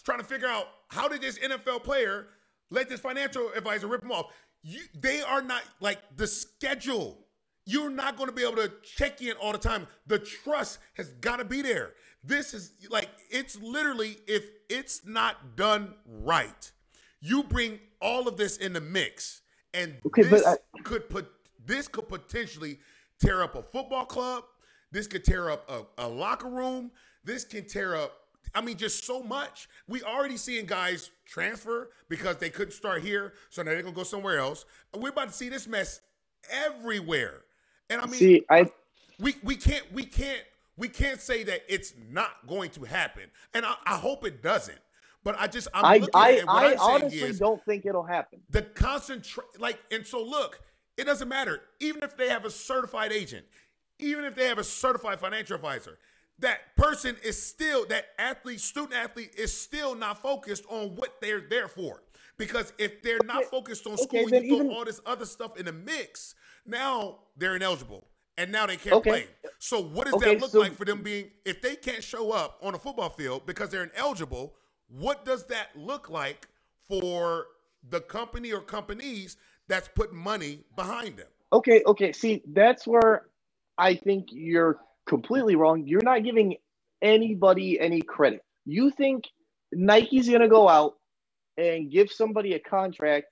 [0.03, 2.27] trying to figure out how did this NFL player
[2.69, 4.27] let this financial advisor rip them off.
[4.63, 7.19] You, they are not like the schedule.
[7.65, 9.87] You're not going to be able to check in all the time.
[10.07, 11.93] The trust has got to be there.
[12.23, 16.71] This is like it's literally if it's not done right,
[17.21, 19.41] you bring all of this in the mix,
[19.73, 21.29] and okay, this I, could put
[21.65, 22.79] this could potentially
[23.19, 24.43] tear up a football club.
[24.91, 26.91] This could tear up a, a locker room.
[27.25, 28.23] This can tear up
[28.55, 29.67] I mean, just so much.
[29.87, 34.03] We already seeing guys transfer because they couldn't start here, so now they're gonna go
[34.03, 34.65] somewhere else.
[34.95, 36.01] We're about to see this mess
[36.51, 37.41] everywhere.
[37.89, 38.69] And I mean, see, I
[39.19, 40.41] we we can't we can't
[40.77, 44.79] we can't say that it's not going to happen, and I, I hope it doesn't.
[45.23, 48.41] But I just I'm I looking I, at I, I honestly don't think it'll happen.
[48.49, 50.59] The concentrate like, and so look,
[50.97, 51.61] it doesn't matter.
[51.79, 53.45] Even if they have a certified agent,
[53.99, 55.97] even if they have a certified financial advisor,
[56.39, 61.41] that person is still that athlete, student athlete is still not focused on what they're
[61.49, 62.03] there for.
[62.37, 65.65] Because if they're not focused on school, okay, you throw all this other stuff in
[65.65, 66.35] the mix.
[66.65, 68.07] Now they're ineligible,
[68.37, 69.09] and now they can't okay.
[69.09, 69.27] play.
[69.59, 72.31] So what does okay, that look so, like for them being if they can't show
[72.31, 74.55] up on a football field because they're ineligible?
[74.87, 76.47] What does that look like
[76.87, 77.47] for
[77.89, 81.27] the company or companies that's putting money behind them?
[81.51, 82.11] Okay, okay.
[82.11, 83.27] See, that's where
[83.77, 85.85] I think you're completely wrong.
[85.85, 86.55] You're not giving
[87.01, 88.43] anybody any credit.
[88.65, 89.25] You think
[89.71, 90.95] Nike's going to go out
[91.57, 93.27] and give somebody a contract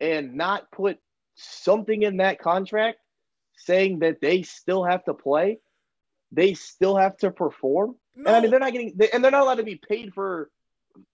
[0.00, 0.98] and not put
[1.36, 2.98] something in that contract
[3.56, 5.58] saying that they still have to play,
[6.32, 7.96] they still have to perform.
[8.16, 8.28] No.
[8.28, 10.50] And I mean, they're not getting, and they're not allowed to be paid for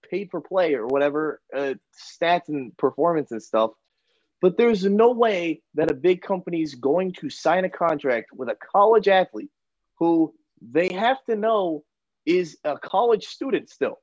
[0.09, 3.71] paid for play or whatever uh, stats and performance and stuff.
[4.41, 8.49] But there's no way that a big company is going to sign a contract with
[8.49, 9.51] a college athlete
[9.99, 11.83] who they have to know
[12.25, 13.99] is a college student still.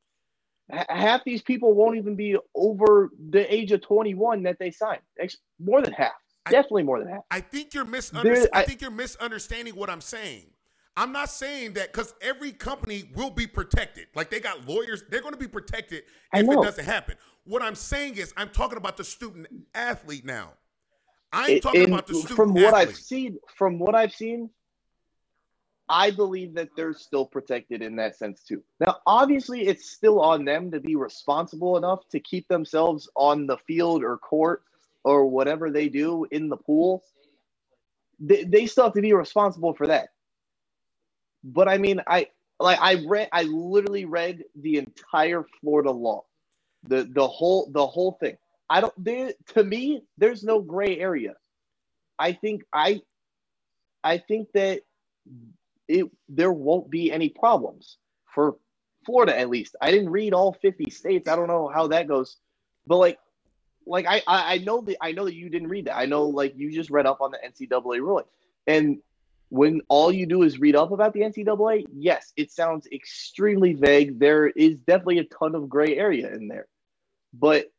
[0.72, 5.02] H- half these people won't even be over the age of 21 that they signed.
[5.58, 6.12] More than half.
[6.48, 7.22] I, Definitely more than half.
[7.30, 8.50] I think you're misunderstanding.
[8.52, 10.46] I, I think you're misunderstanding what I'm saying.
[10.96, 14.06] I'm not saying that because every company will be protected.
[14.16, 16.02] Like they got lawyers, they're going to be protected
[16.34, 17.14] if it doesn't happen.
[17.44, 20.54] What I'm saying is, I'm talking about the student athlete now.
[21.32, 22.36] I'm talking about the student.
[22.36, 22.88] From what athlete.
[22.88, 24.50] I've seen, from what I've seen,
[25.88, 28.62] I believe that they're still protected in that sense too.
[28.80, 33.56] Now, obviously, it's still on them to be responsible enough to keep themselves on the
[33.58, 34.64] field or court
[35.04, 37.02] or whatever they do in the pool.
[38.20, 40.08] They, they still have to be responsible for that.
[41.44, 42.28] But I mean, I
[42.60, 46.24] like I read, I literally read the entire Florida law,
[46.84, 48.36] the the whole the whole thing.
[48.68, 48.94] I don't.
[49.02, 51.34] There, to me, there's no gray area.
[52.18, 53.02] I think I,
[54.02, 54.82] I think that
[55.86, 57.98] it there won't be any problems
[58.34, 58.56] for
[59.06, 59.76] Florida at least.
[59.80, 61.28] I didn't read all 50 states.
[61.28, 62.36] I don't know how that goes.
[62.86, 63.18] But like
[63.88, 65.96] like I I know that I know that you didn't read that.
[65.96, 68.26] I know like you just read up on the NCAA ruling.
[68.66, 68.98] And
[69.50, 74.18] when all you do is read up about the NCAA, yes, it sounds extremely vague.
[74.18, 76.68] There is definitely a ton of gray area in there.
[77.32, 77.72] But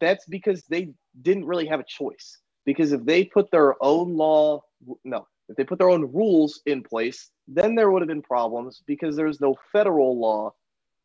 [0.00, 0.90] that's because they
[1.20, 2.38] didn't really have a choice.
[2.66, 4.62] Because if they put their own law,
[5.04, 8.82] no, if they put their own rules in place, then there would have been problems
[8.86, 10.54] because there's no federal law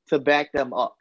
[0.08, 0.96] to back them up.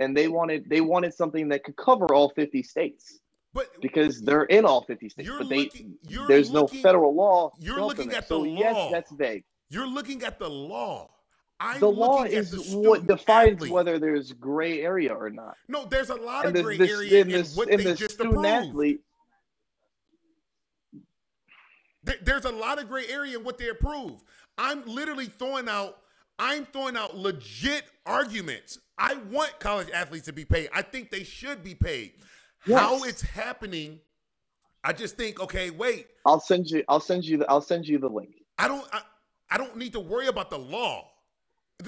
[0.00, 3.20] And they wanted they wanted something that could cover all 50 states.
[3.52, 5.94] But because they're in all 50 states, but they looking,
[6.28, 7.52] there's looking, no federal law.
[7.58, 8.60] You're looking at the so law.
[8.60, 9.44] Yes, that's vague.
[9.70, 11.10] You're looking at the law.
[11.58, 13.72] I'm the law is the what defines athlete.
[13.72, 15.56] whether there's gray area or not.
[15.68, 17.84] No, there's a lot and of gray the, area in, the, in what in they
[17.84, 18.68] the just student approved.
[18.68, 19.00] athlete.
[22.22, 24.22] There's a lot of gray area in what they approve.
[24.56, 25.98] I'm literally throwing out.
[26.40, 28.78] I'm throwing out legit arguments.
[28.96, 30.70] I want college athletes to be paid.
[30.74, 32.14] I think they should be paid.
[32.66, 32.80] Yes.
[32.80, 34.00] How it's happening,
[34.82, 36.06] I just think, okay, wait.
[36.24, 36.82] I'll send you.
[36.88, 37.36] I'll send you.
[37.36, 38.30] The, I'll send you the link.
[38.58, 38.86] I don't.
[38.92, 39.02] I,
[39.50, 41.10] I don't need to worry about the law.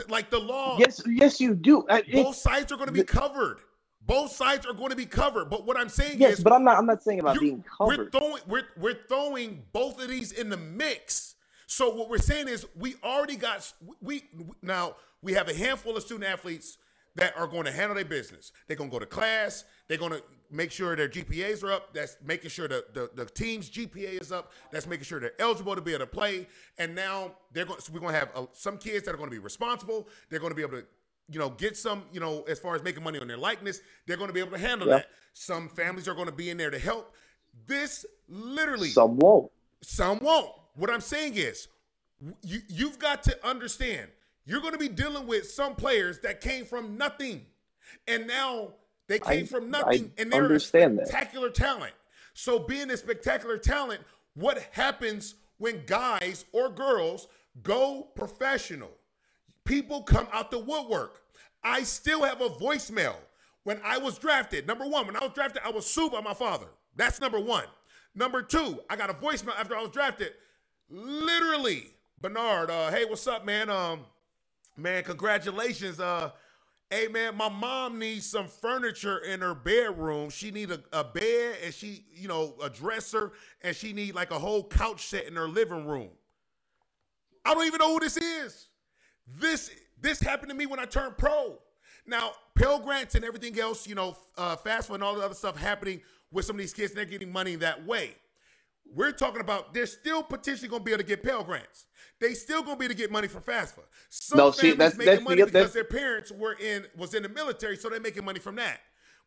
[0.09, 0.79] Like the law.
[0.79, 1.87] Yes, yes, you do.
[2.13, 3.59] Both sides are going to be covered.
[4.05, 5.49] Both sides are going to be covered.
[5.49, 6.77] But what I'm saying yes, is, but I'm not.
[6.77, 7.99] I'm not saying about being covered.
[7.99, 8.43] We're throwing.
[8.47, 11.37] We're we're throwing both of these in the mix.
[11.73, 13.73] So what we're saying is, we already got.
[14.03, 14.25] We
[14.61, 16.77] now we have a handful of student athletes
[17.15, 18.53] that are going to handle their business.
[18.67, 19.65] They're going to go to class.
[19.89, 21.95] They're going to make sure their GPAs are up.
[21.95, 24.53] That's making sure the, the, the team's GPA is up.
[24.71, 26.47] That's making sure they're eligible to be able to play.
[26.77, 27.81] And now they're going.
[27.81, 30.09] So we're going to have uh, some kids that are going to be responsible.
[30.29, 30.85] They're going to be able to,
[31.31, 33.81] you know, get some, you know, as far as making money on their likeness.
[34.07, 35.09] They're going to be able to handle that.
[35.33, 37.15] Some families are going to be in there to help.
[37.67, 38.91] This literally.
[38.91, 39.51] Some won't.
[39.83, 40.53] Some won't.
[40.75, 41.69] What I'm saying is,
[42.43, 44.11] you you've got to understand.
[44.45, 47.47] You're going to be dealing with some players that came from nothing,
[48.09, 48.75] and now
[49.09, 51.55] they came I, from nothing I and they're a spectacular that.
[51.55, 51.93] talent.
[52.35, 54.01] So being a spectacular talent,
[54.35, 57.29] what happens when guys or girls
[57.63, 58.91] go professional?
[59.65, 61.21] People come out the woodwork.
[61.63, 63.15] I still have a voicemail.
[63.65, 66.35] When I was drafted, number one, when I was drafted, I was sued by my
[66.35, 66.67] father.
[66.97, 67.65] That's number one.
[68.15, 70.33] Number two, I got a voicemail after I was drafted.
[70.93, 71.87] Literally,
[72.21, 73.71] Bernard, uh, hey, what's up, man?
[73.71, 74.01] Um,
[74.77, 76.01] man, congratulations.
[76.01, 76.33] Uh,
[76.91, 80.31] Hey man, my mom needs some furniture in her bedroom.
[80.31, 83.33] She need a, a bed and she, you know, a dresser,
[83.63, 86.11] and she need like a whole couch set in her living room.
[87.45, 88.69] I don't even know who this is.
[89.27, 89.71] This
[90.01, 91.59] this happened to me when I turned pro.
[92.07, 95.57] Now, Pell Grants and everything else, you know, uh, FAFSA and all the other stuff
[95.59, 98.17] happening with some of these kids, and they're getting money that way.
[98.95, 101.87] We're talking about they're still potentially going to be able to get Pell Grants.
[102.21, 103.81] They still going to be able to get money from FAFSA.
[104.11, 107.23] Some no, see, that's, making that's money the, because their parents were in was in
[107.23, 108.81] the military, so they're making money from that,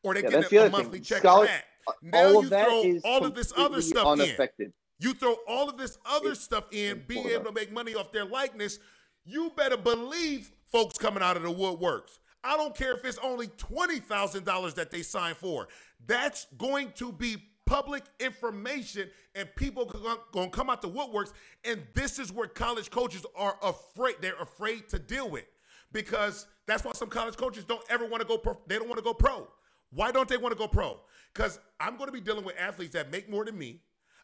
[0.03, 1.63] or they yeah, get a, a monthly check Scholar, from that.
[1.87, 4.67] Uh, now you throw all of this other stuff unaffected.
[4.67, 4.73] in.
[4.99, 8.11] You throw all of this other it's, stuff in, being able to make money off
[8.11, 8.79] their likeness.
[9.25, 12.19] You better believe folks coming out of the woodworks.
[12.43, 15.67] I don't care if it's only twenty thousand dollars that they sign for.
[16.05, 21.33] That's going to be public information and people to come out the woodworks.
[21.63, 25.45] And this is where college coaches are afraid they're afraid to deal with.
[25.91, 28.97] Because that's why some college coaches don't ever want to go pro they don't want
[28.97, 29.47] to go pro.
[29.91, 30.99] Why don't they want to go pro?
[31.33, 33.81] Because i'm going to be dealing with athletes that make more than me.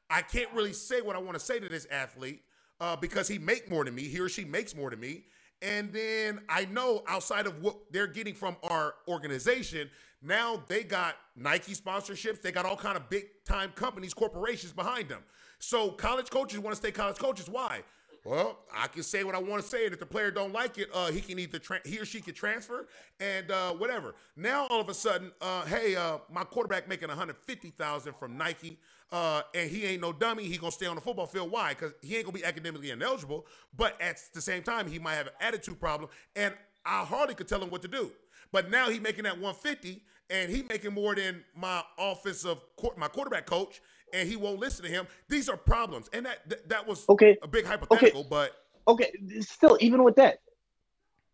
[0.10, 2.42] I can't really say what i want to say to this athlete
[2.80, 5.26] uh, because he make more than me he or she makes more than me.
[5.62, 9.90] And then i know outside of what they're getting from our organization
[10.22, 12.42] now they got Nike sponsorships.
[12.42, 15.24] They got all kind of big time companies, corporations behind them.
[15.60, 17.50] So college coaches want to stay college coaches.
[17.50, 17.84] Why?
[18.24, 20.78] Well, I can say what I want to say, and if the player don't like
[20.78, 22.88] it, uh, he can either tra- he or she can transfer
[23.20, 24.14] and uh, whatever.
[24.36, 28.16] Now all of a sudden, uh, hey, uh, my quarterback making one hundred fifty thousand
[28.18, 28.78] from Nike,
[29.12, 30.44] uh, and he ain't no dummy.
[30.44, 31.50] He gonna stay on the football field.
[31.50, 31.70] Why?
[31.70, 35.26] Because he ain't gonna be academically ineligible, but at the same time, he might have
[35.26, 36.54] an attitude problem, and
[36.86, 38.12] I hardly could tell him what to do.
[38.52, 42.58] But now he making that 150, and he making more than my offensive
[42.98, 43.82] my quarterback coach,
[44.14, 45.08] and he won't listen to him.
[45.30, 47.38] These are problems, and that that, that was okay.
[47.42, 48.30] a big hypothetical, okay.
[48.30, 48.52] but
[48.88, 50.40] okay, still even with that,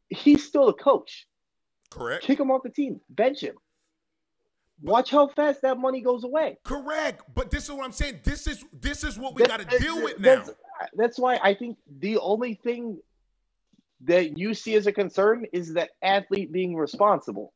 [0.09, 1.27] he's still a coach.
[1.89, 2.23] Correct.
[2.23, 3.55] Kick him off the team, bench him.
[4.83, 6.59] Watch how fast that money goes away.
[6.63, 8.19] Correct, but this is what I'm saying.
[8.23, 10.35] This is this is what we got to deal with now.
[10.35, 10.51] That's,
[10.93, 12.99] that's why I think the only thing
[14.01, 17.53] that you see as a concern is the athlete being responsible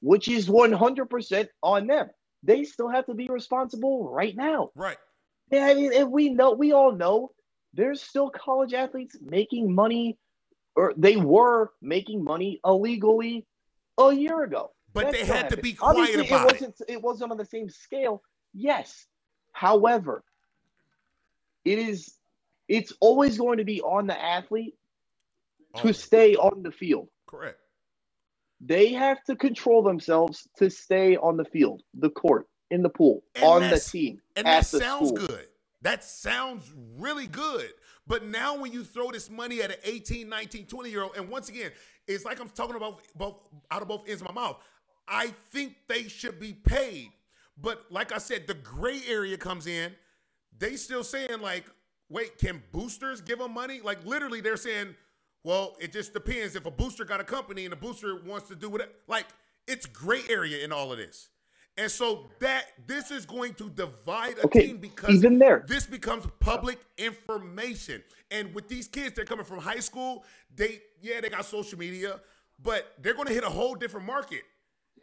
[0.00, 2.08] which is 100% on them.
[2.42, 4.70] They still have to be responsible right now.
[4.74, 4.96] Right.
[5.50, 7.32] Yeah, I mean, and we know, we all know
[7.74, 10.18] there's still college athletes making money,
[10.74, 13.46] or they were making money illegally
[13.98, 14.72] a year ago.
[14.92, 16.52] But That's they had to be quiet Obviously, about it.
[16.52, 18.22] Wasn't, it wasn't on the same scale.
[18.54, 19.06] Yes.
[19.52, 20.24] However,
[21.64, 22.14] it is
[22.68, 24.74] it's always going to be on the athlete
[25.76, 27.08] to stay on the field.
[27.26, 27.58] Correct.
[28.60, 33.22] They have to control themselves to stay on the field, the court, in the pool,
[33.34, 34.20] and on the team.
[34.36, 35.26] And that sounds school.
[35.26, 35.46] good.
[35.82, 37.70] That sounds really good.
[38.06, 41.28] But now when you throw this money at an 18, 19, 20 year old, and
[41.28, 41.70] once again,
[42.06, 43.36] it's like I'm talking about both
[43.70, 44.58] out of both ends of my mouth.
[45.08, 47.10] I think they should be paid.
[47.56, 49.92] But like I said, the gray area comes in.
[50.58, 51.64] They still saying like,
[52.08, 53.80] wait, can boosters give them money?
[53.82, 54.94] Like literally, they're saying,
[55.42, 56.56] well, it just depends.
[56.56, 59.26] If a booster got a company and a booster wants to do whatever, like
[59.66, 61.28] it's gray area in all of this.
[61.76, 65.64] And so that this is going to divide a okay, team because even there.
[65.66, 68.02] this becomes public information.
[68.30, 70.24] And with these kids, they're coming from high school.
[70.54, 72.20] They yeah, they got social media,
[72.62, 74.42] but they're going to hit a whole different market.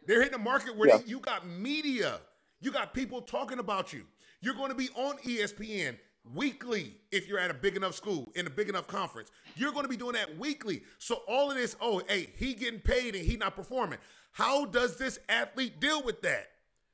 [0.06, 0.98] They're hitting a market where yeah.
[0.98, 2.20] they, you got media,
[2.60, 4.04] you got people talking about you.
[4.40, 5.96] You're going to be on ESPN
[6.34, 9.30] weekly if you're at a big enough school in a big enough conference.
[9.56, 10.82] You're going to be doing that weekly.
[10.98, 13.98] So all of this, oh, hey, he getting paid and he not performing.
[14.32, 16.48] How does this athlete deal with that?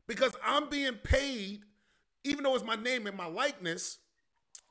[0.07, 1.63] Because I'm being paid,
[2.25, 3.99] even though it's my name and my likeness,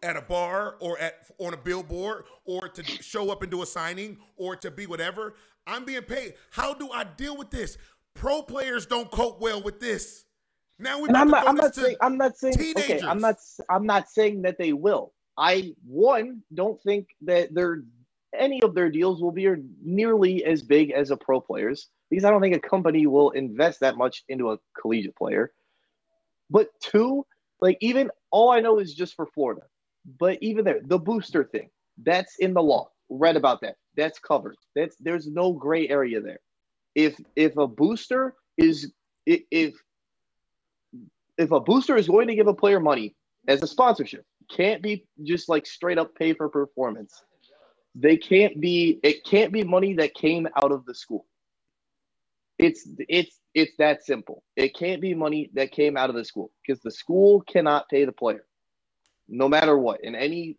[0.03, 3.65] at a bar or at on a billboard or to show up and do a
[3.65, 5.33] signing or to be whatever.
[5.65, 6.33] I'm being paid.
[6.51, 7.77] How do I deal with this?
[8.13, 10.22] Pro players don't cope well with this.
[10.83, 11.09] Now we.
[11.09, 11.47] I'm not.
[11.47, 11.95] I'm not saying.
[12.01, 12.55] I'm not saying.
[12.55, 13.03] Teenagers.
[13.03, 13.07] Okay.
[13.07, 13.37] I'm not.
[13.69, 15.13] I'm not saying that they will.
[15.37, 17.83] I one don't think that their
[18.37, 19.47] any of their deals will be
[19.83, 23.79] nearly as big as a pro players because I don't think a company will invest
[23.79, 25.51] that much into a collegiate player.
[26.49, 27.25] But two,
[27.61, 29.61] like even all I know is just for Florida.
[30.19, 31.69] But even there, the booster thing,
[32.03, 32.89] that's in the law.
[33.09, 33.77] Read about that.
[33.95, 34.57] That's covered.
[34.75, 36.39] That's there's no gray area there.
[36.95, 38.91] If if a booster is
[39.25, 39.75] if
[41.37, 43.15] if a booster is going to give a player money
[43.47, 47.23] as a sponsorship, can't be just like straight up pay for performance.
[47.95, 51.25] They can't be it can't be money that came out of the school.
[52.57, 54.43] It's it's it's that simple.
[54.55, 58.05] It can't be money that came out of the school because the school cannot pay
[58.05, 58.45] the player.
[59.27, 60.57] No matter what, in any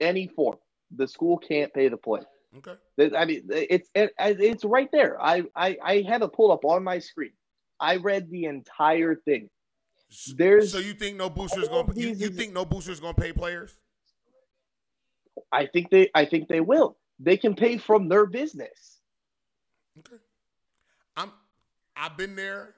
[0.00, 0.58] any form,
[0.94, 2.26] the school can't pay the player.
[2.58, 3.16] Okay.
[3.16, 5.20] I mean, it's it, it's right there.
[5.20, 7.32] I, I I have it pulled up on my screen.
[7.80, 9.50] I read the entire thing.
[10.36, 13.32] There's so you think no boosters going you, you think no boosters going to pay
[13.32, 13.76] players?
[15.50, 16.96] I think they I think they will.
[17.18, 19.00] They can pay from their business.
[19.98, 20.16] Okay.
[21.16, 21.32] I'm
[21.96, 22.74] I've been there.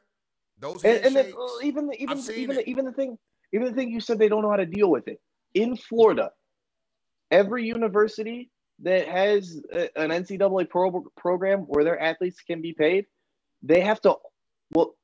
[0.58, 3.18] Those and, and then, uh, even the, even even the, even the thing
[3.52, 5.20] even the thing you said they don't know how to deal with it
[5.54, 6.30] in Florida.
[7.30, 8.50] Every university
[8.82, 13.06] that has a, an NCAA pro, program where their athletes can be paid,
[13.62, 14.16] they have to
[14.72, 14.94] well,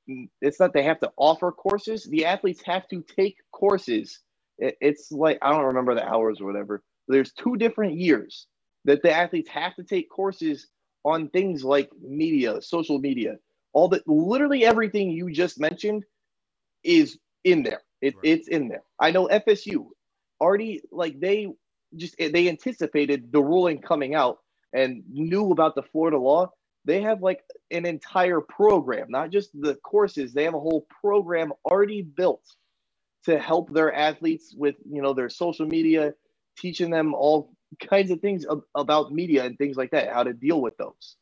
[0.41, 2.05] it's not they have to offer courses.
[2.05, 4.21] The athletes have to take courses.
[4.59, 6.83] it's like I don't remember the hours or whatever.
[7.09, 8.47] There's two different years
[8.85, 10.67] that the athletes have to take courses
[11.05, 13.37] on things like media, social media,
[13.73, 14.07] all that.
[14.07, 16.05] Literally everything you just mentioned
[16.85, 17.83] is in there.
[18.01, 18.25] It, right.
[18.25, 18.83] It's in there.
[18.99, 19.87] I know FSU
[20.41, 21.49] already like they
[21.97, 24.39] just they anticipated the ruling coming out
[24.73, 26.51] and knew about the Florida law
[26.85, 30.33] they have like an entire program, not just the courses.
[30.33, 32.45] They have a whole program already built
[33.25, 36.15] to help their athletes with, you know, their social media,
[36.59, 40.61] teaching them all kinds of things about media and things like that, how to deal
[40.61, 41.17] with those.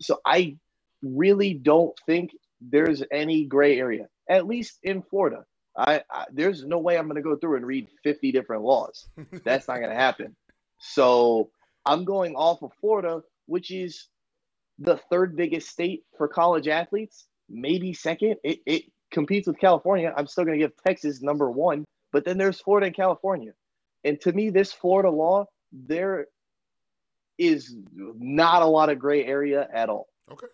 [0.00, 0.56] So I
[1.02, 5.44] really don't think there's any gray area, at least in Florida.
[5.76, 9.06] I, I there's no way I'm going to go through and read 50 different laws.
[9.44, 10.34] That's not going to happen.
[10.80, 11.50] So
[11.86, 14.08] I'm going off of Florida, which is
[14.78, 18.36] the third biggest state for college athletes, maybe second.
[18.44, 20.12] It, it competes with California.
[20.16, 23.52] I'm still going to give Texas number one, but then there's Florida and California.
[24.04, 26.26] And to me, this Florida law, there
[27.36, 30.08] is not a lot of gray area at all.
[30.30, 30.46] Okay.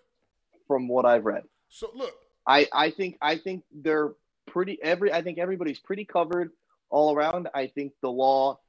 [0.66, 1.42] From what I've read.
[1.68, 2.14] So look,
[2.46, 4.12] I, I think I think they're
[4.46, 6.52] pretty every I think everybody's pretty covered
[6.88, 7.48] all around.
[7.54, 8.60] I think the law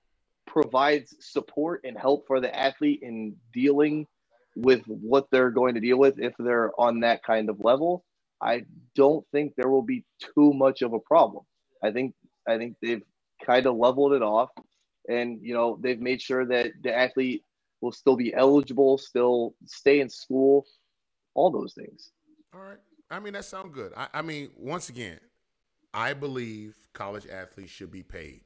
[0.45, 4.07] provides support and help for the athlete in dealing
[4.55, 8.05] with what they're going to deal with if they're on that kind of level,
[8.41, 8.65] I
[8.95, 11.43] don't think there will be too much of a problem.
[11.83, 12.13] I think
[12.47, 13.03] I think they've
[13.45, 14.49] kind of leveled it off,
[15.09, 17.43] and you know they've made sure that the athlete
[17.81, 20.65] will still be eligible, still stay in school,
[21.33, 22.11] all those things.
[22.53, 22.77] All right.
[23.09, 23.93] I mean that sounds good.
[23.95, 25.19] I, I mean, once again,
[25.93, 28.41] I believe college athletes should be paid.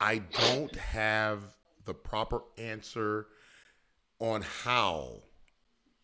[0.00, 1.42] I don't have
[1.84, 3.26] the proper answer
[4.18, 5.22] on how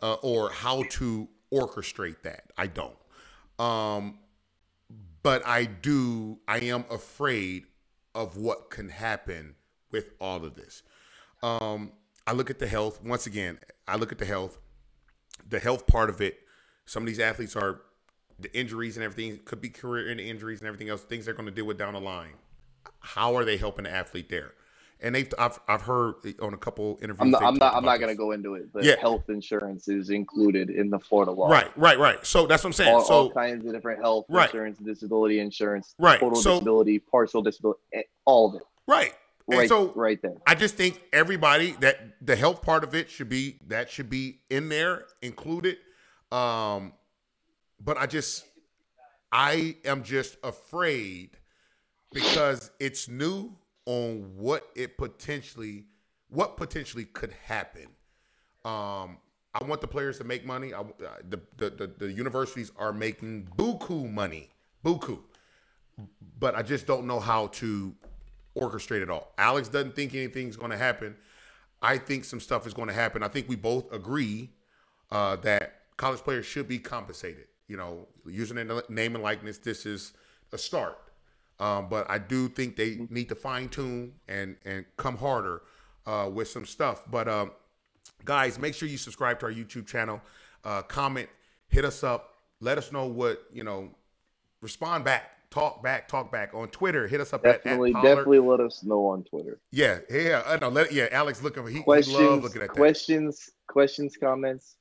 [0.02, 2.52] uh, or how to orchestrate that.
[2.58, 2.96] I don't.
[3.58, 4.18] Um,
[5.22, 7.64] but I do, I am afraid
[8.14, 9.54] of what can happen
[9.90, 10.82] with all of this.
[11.42, 11.92] Um,
[12.26, 14.58] I look at the health, once again, I look at the health,
[15.48, 16.40] the health part of it.
[16.84, 17.82] Some of these athletes are,
[18.38, 21.54] the injuries and everything could be career injuries and everything else, things they're going to
[21.54, 22.32] deal with down the line.
[22.98, 24.54] How are they helping the athlete there?
[25.02, 27.20] And they've I've, I've heard on a couple interviews.
[27.20, 27.42] I'm not.
[27.42, 28.94] I'm not, I'm not going to go into it, but Yeah.
[29.00, 31.48] health insurance is included in the Florida law.
[31.50, 32.24] Right, right, right.
[32.24, 32.94] So that's what I'm saying.
[32.94, 34.48] All, so all kinds of different health Right.
[34.48, 36.20] insurance, disability insurance, Right.
[36.20, 38.62] total So- disability, partial disability, eh, all of it.
[38.86, 39.12] right,
[39.48, 40.34] and Right, so right there.
[40.46, 44.40] I just think everybody that the health part of it should be that should be
[44.50, 45.78] in there included.
[46.30, 46.92] Um,
[47.80, 48.44] but I just
[49.32, 51.38] I am just afraid
[52.12, 53.56] because it's new
[53.86, 55.84] on what it potentially
[56.28, 57.86] what potentially could happen.
[58.64, 59.18] Um,
[59.54, 60.72] I want the players to make money.
[60.72, 60.84] I, uh,
[61.28, 64.50] the, the the the universities are making buku money,
[64.84, 65.18] buku,
[66.38, 67.94] but I just don't know how to
[68.56, 69.32] orchestrate it all.
[69.38, 71.16] Alex doesn't think anything's going to happen.
[71.80, 73.22] I think some stuff is going to happen.
[73.22, 74.50] I think we both agree
[75.10, 77.46] uh, that college players should be compensated.
[77.68, 80.12] You know, using their name and likeness, this is
[80.52, 80.98] a start.
[81.62, 85.62] Um, but I do think they need to fine tune and and come harder
[86.06, 87.04] uh, with some stuff.
[87.08, 87.52] But um,
[88.24, 90.20] guys, make sure you subscribe to our YouTube channel,
[90.64, 91.28] uh, comment,
[91.68, 93.90] hit us up, let us know what you know,
[94.60, 97.06] respond back, talk back, talk back on Twitter.
[97.06, 99.60] Hit us up Definitely, at, at definitely let us know on Twitter.
[99.70, 100.68] Yeah, yeah, I know.
[100.68, 102.76] Let, yeah, Alex looking for he, he Questions, love looking at that.
[102.76, 104.78] questions, questions, comments,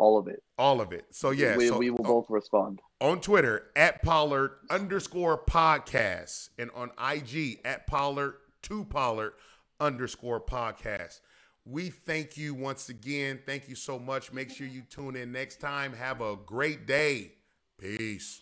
[0.00, 0.42] all of it.
[0.56, 1.04] All of it.
[1.10, 2.80] So yeah, we, so we will both respond.
[3.02, 9.34] on Twitter at Pollard underscore podcast and on IG at Pollard to Pollard
[9.78, 11.20] underscore podcast.
[11.66, 13.40] We thank you once again.
[13.44, 14.32] Thank you so much.
[14.32, 15.92] Make sure you tune in next time.
[15.92, 17.32] Have a great day.
[17.78, 18.38] Peace.